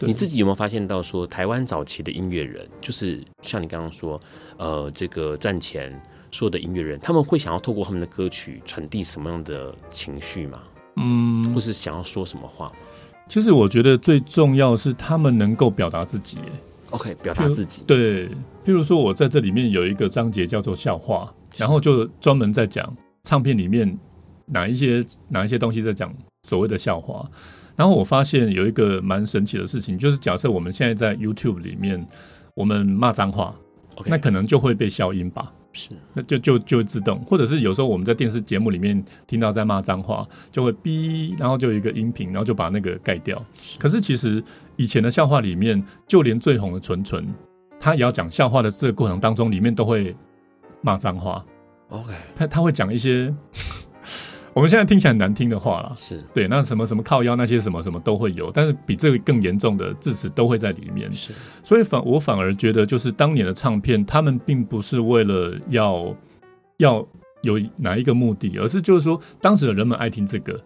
[0.00, 4.18] 你自己有没有发现到说，台湾早期的音乐人，就是像你刚刚说，
[4.56, 6.00] 呃，这个战前。
[6.30, 10.60] 所有的音乐人，他们会想要透过他们的歌曲传递什么样的情绪吗？
[10.96, 12.72] 嗯，或是想要说什么话？
[13.28, 16.38] 其实我觉得最重要是他们能够表达自己。
[16.90, 17.82] OK，表达自己。
[17.86, 23.98] 对，譬如说我在这里面有一个章节叫做笑话，然后就专门在讲唱片里面
[24.46, 26.12] 哪一些哪一些东西在讲
[26.42, 27.28] 所谓的笑话。
[27.76, 32.04] 然后我发现有一个蛮神奇的事情，就是假设我们现在在 YouTube 里面
[32.54, 33.54] 我们骂脏话.
[34.06, 35.52] 那可能就会被消音吧。
[35.78, 43.40] 是，那就就就自动，或者是有时候我们在电视节目里面听到在骂脏话，就会哔，然后就有一个音频，然后就把那个盖掉。
[43.62, 44.42] 是可是其实
[44.74, 47.24] 以前的笑话里面，就连最红的纯纯，
[47.78, 50.16] 他也要讲笑话的这个过程当中，里面都会
[50.82, 51.44] 骂脏话。
[51.90, 53.32] OK，他他会讲一些
[54.58, 61.08] 我们现在听起来很难听的话啦，是对，那什么什么靠腰那些什么什么都会有，但是比这个更严重的字词都会在里面。
[61.14, 61.32] 是，
[61.62, 66.12] 所以反我反而觉得，就是当年的唱片，他们并不是为了要
[66.78, 67.06] 要
[67.42, 70.60] 有哪一个目的，而是就是说，当时的人们爱听这个，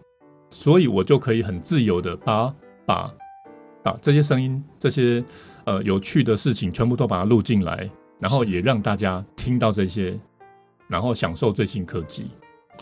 [0.49, 2.51] 所以我就可以很自由的把
[2.87, 3.13] 把
[3.83, 5.23] 把这些声音、这些
[5.65, 7.87] 呃有趣的事情，全部都把它录进来，
[8.19, 10.19] 然后也让大家听到这些，
[10.87, 12.25] 然后享受最新科技。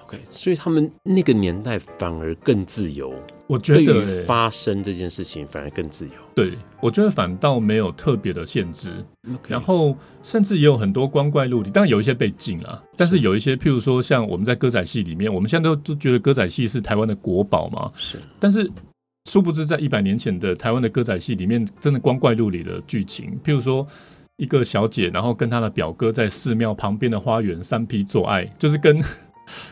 [0.06, 3.14] OK，所以他们那个年代反而更自由。
[3.48, 6.14] 我觉得发生这件事情反而更自由。
[6.34, 8.90] 对，我觉得反倒没有特别的限制。
[9.28, 9.50] Okay.
[9.50, 17.92] 然后甚至也有很多光怪陆离，当然有一些被禁了，但是有一些，譬如说像我们在歌仔戏里面，我们现在都都觉得歌仔戏是台湾的国宝嘛。
[17.98, 18.72] 是，但是
[19.30, 23.86] 殊不知在一百年前的台湾的歌仔戏里面，真的光怪陆离的剧情，譬如说
[24.38, 29.04] 一个小姐，然后跟她的表哥在寺庙旁边的花园三 P 做爱，就是跟。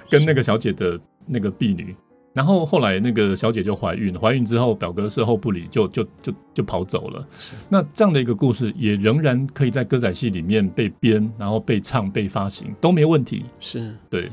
[0.09, 1.95] 跟那个小姐的那个婢女，
[2.33, 7.27] 然后后来那个小姐就怀孕，怀孕之后表哥事后不理，就就就就跑走了。
[7.67, 13.45] 那这样的一个故事，也仍然可以在歌仔戏里面被编，然后被唱、被发行都没问题。
[13.59, 14.29] 是对，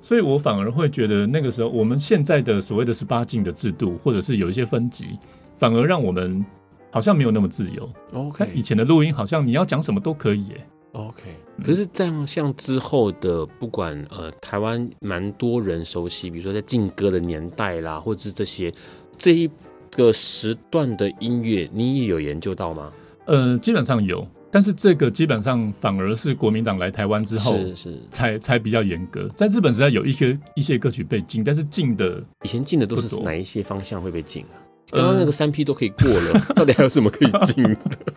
[0.00, 5.18] 所以我反而会觉得那个时候，我们现在的所谓的十八禁的制度，或者是有一些分级，
[5.58, 6.44] 反而让我们
[6.90, 7.90] 好像没有那么自由。
[8.12, 10.66] OK，以前的录音好像你要讲什么都可以耶。
[10.92, 11.22] OK，
[11.64, 18.72] 可是这样像之后的，不管呃，台湾蛮多人熟悉，比如说在禁歌的年代啦，或者是这些
[19.16, 19.50] 这一
[19.90, 22.92] 个时段的音乐，你也有研究到吗？
[23.24, 29.26] 呃，基本上有，但是这个基本上反而是国民党来台湾之后，是是才才比较严格。
[29.36, 34.60] 在日本时代有一些一些歌曲被禁，但是禁的以前禁的都是哪一些方向会被禁啊？
[34.90, 38.12] 刚刚那个三 P 都可以过了，呃、 到底还有什么可以禁的？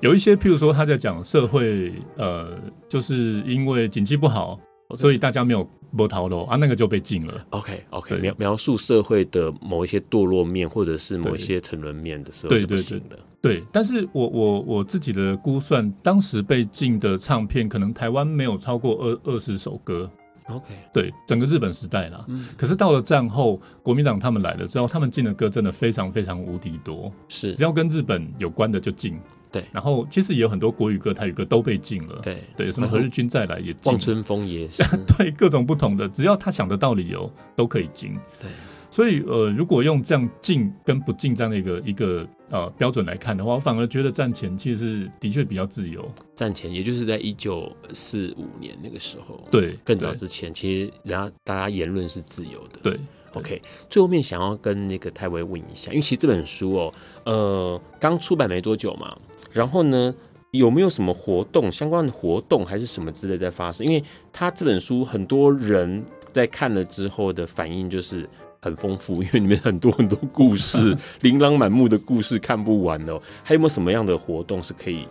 [0.00, 2.50] 有一些，譬如说他在讲社会，呃，
[2.88, 4.58] 就是因为景气不好.
[4.94, 7.44] 所以大家没有摸头路啊，那个就被禁了。
[7.50, 13.18] OK OK，描描述社会的某一些堕落面，或者是某一些沉沦面的时候是不行的。
[13.40, 20.08] 对，但是我我我自己的估算，当时被禁的唱片，可能台湾没有超过二二十首歌。
[20.48, 22.24] OK，对，整个日本时代啦。
[22.28, 27.12] 嗯，可是到了战后，国民党他们来了之后，他们禁的歌真的非常非常无敌多。
[27.26, 29.18] 是，只要跟日本有关的就禁。
[29.56, 32.20] 对，然后其实也有很多国语歌、台语歌都被禁了。
[32.22, 34.82] 对对，什么何日君再来也禁，望春风也是。
[35.16, 38.14] 对，各种不同的，只要他想得到理由，都可以禁。
[38.40, 38.50] 对，
[38.90, 46.06] 所以呃，如果用这样禁跟不禁这样的一个一个呃标准来看的话，我反而觉得战前其实是的确比较自由。
[46.34, 52.78] 战前，也就是在一九四五年那个时候，对，更早之前，其实人家大家言论是自由的。
[52.82, 52.98] 对。
[53.32, 56.94] OK，最后面想要跟那个泰威问一下，因为其实这本书哦，
[57.24, 59.14] 呃，刚出版没多久嘛，
[59.56, 60.14] 然后呢，
[60.50, 63.86] 有没有什么活动相关的活动还是什么之类在发生？
[63.86, 68.28] 因为他这本书很多人在看了之后的反应就是
[68.60, 73.18] 很丰富，因为里面很多很多故事， 琳琅满目的故事看不完哦。
[73.42, 75.08] 还有没有什么样的活动是可以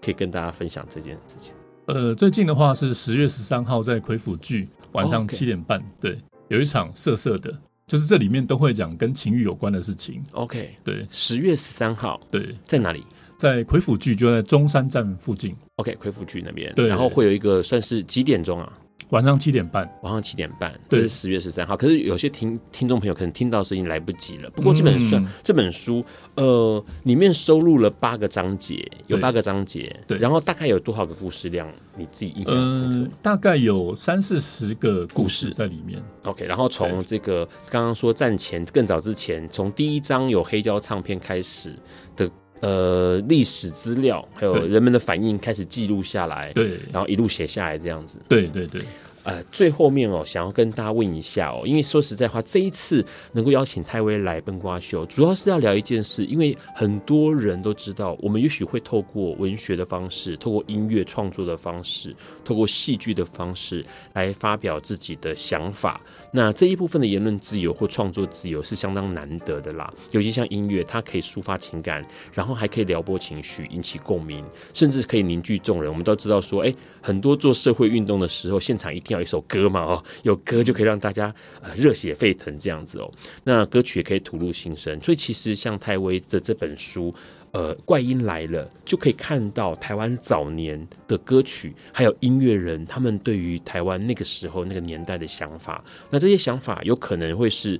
[0.00, 1.52] 可以跟大家分享这件事情？
[1.86, 6.16] 呃，最近的话是十月十三号在魁府剧晚上七点半，对。
[6.48, 7.50] 有一场色色的，
[7.86, 10.22] 就是这里面都会讲跟情欲有关的事情。
[10.32, 13.02] OK，对，十月十三号，对，在哪里？
[13.42, 15.52] 在魁府剧，就在中山站附近。
[15.74, 16.72] OK，魁府剧那边。
[16.76, 18.72] 对，然后会有一个算是几点钟啊？
[19.08, 21.76] 晚上七点半，晚上七点半，这是十月十三号。
[21.76, 24.48] 可是有些听听众朋友可能听到是已经来不及了。
[24.50, 26.04] 不过这本书这本书，
[26.36, 29.92] 呃，里面收录了八个章节，有八个章节。
[30.06, 31.66] 对，然后大概有多少个故事量？
[31.96, 33.10] 你自己印象深刻？
[33.20, 36.00] 大概有三四十个故事在里面。
[36.22, 41.74] OK，然后从这个刚刚说战前更早之前，从第一章有黑胶唱片开始
[42.14, 42.30] 的。
[42.62, 48.80] 呃，历史资料还有人们的反应开始记录下来，对，然后一路写下来这样子，对对对。
[49.24, 62.14] 呃，最后面哦，想要跟大家问一下哦，因为说实在话，这一次能够邀请泰威来笨瓜秀，主要是要聊一件事，因为很多人都知道，我们也许会透过文学的方式，透过音乐创作的方式，
[62.44, 66.00] 透过戏剧的方式来发表自己的想法。
[66.32, 75.90] 那这一部分的言论自由或创作自由是相当难得的啦，尤其像音乐，它可以抒发情感，然后还可以撩拨情绪，引起共鸣，甚至可以凝聚众人。
[75.90, 83.12] 我们都知道说，哎，很多做社会运动的时候，现场一要一首歌嘛，哦，有歌就可以让大家呃热血沸腾这样子哦。
[83.44, 87.14] 那歌曲也可以吐露心声，所以其实像泰威的这本书，
[87.52, 95.84] 呃，怪音来了，就可以看到台湾早年的歌曲，还有音乐人他们对于台湾那个时候那个年代的想法。
[96.10, 97.78] 那这些想法有可能会是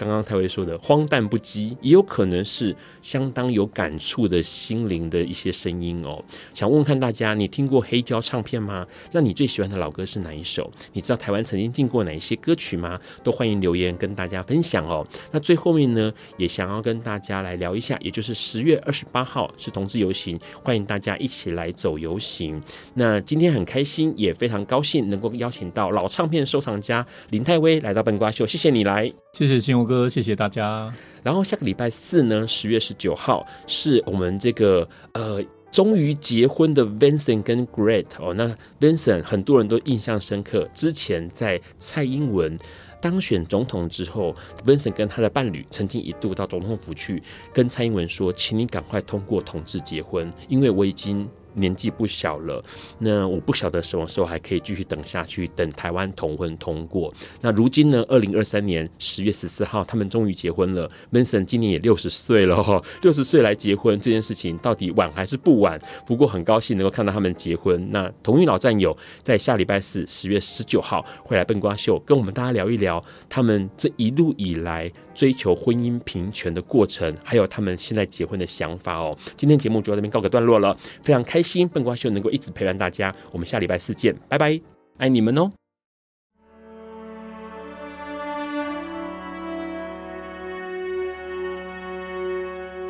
[0.00, 6.24] 刚刚泰威说的荒诞不羁，也有可能是相当有感触的心灵的一些声音哦。
[6.54, 8.86] 想问问看大家，你听过黑胶唱片吗？
[9.12, 10.72] 那你最喜欢的老歌是哪一首？
[10.94, 12.98] 你知道台湾曾经进过哪一些歌曲吗？
[13.22, 15.06] 都欢迎留言跟大家分享哦。
[15.30, 22.58] 那最后面呢，也想要跟大家来聊一下，也就是十月二十八号是同志游行，欢迎大家一起来走游行。
[22.94, 30.88] 那今天很开心，也非常高兴能够邀请到老唱片收藏家林泰威来到笨瓜秀，谢谢你来，谢谢金牛哥，谢谢大家。
[31.20, 42.56] 然后下个礼拜四呢，十月十九号是我们这个呃终于结婚的 Vincent 跟 Great 哦，那 Vincent 很多人都印象深刻，之前在蔡英文
[43.00, 44.32] 当选总统之后
[44.64, 47.20] ，Vincent 跟他的伴侣曾经一度到总统府去
[47.52, 51.28] 跟蔡英文说，请你赶快通过同志结婚，因为我已经。
[51.54, 52.62] 年纪不小了，
[52.98, 57.12] 那我不晓得什么时候还可以继续等下去，等台湾同婚通过。
[57.40, 58.04] 那如今呢？
[58.08, 60.90] 二零二三年十月十四号，他们终于结婚了。
[61.12, 65.80] Vincent 今年也六十岁了哈， 六十岁来结婚这件事情到底晚还是不晚？
[66.06, 67.90] 不过很高兴能够看到他们结婚。
[67.90, 79.16] 那同运老战友在下礼拜四十月十九号会来笨瓜秀，跟我们大家聊一聊他们这一路以来追求婚姻平权的过程，还有他们现在结婚的想法哦。
[79.36, 81.39] 今天节目就到这边告个段落了，非常开。
[81.40, 84.60] 开心笨瓜秀能够一直陪伴大家，我们下礼拜四见，拜拜，
[84.98, 85.50] 爱你们哦！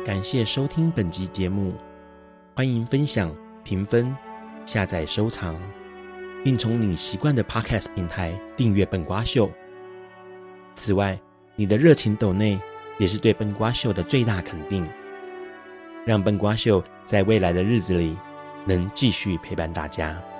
[0.05, 1.73] 感谢收听本集节目，
[2.53, 3.33] 欢迎分享、
[3.63, 4.13] 评分、
[4.65, 5.57] 下载、收藏，
[6.43, 9.49] 并从你习惯的 Podcast 平台订阅本瓜秀。
[10.73, 11.17] 此外，
[11.55, 12.59] 你的热情抖内
[12.99, 14.85] 也是对笨瓜秀的最大肯定，
[16.05, 18.17] 让笨瓜秀在未来的日子里。
[18.65, 20.30] 能继续陪伴大家。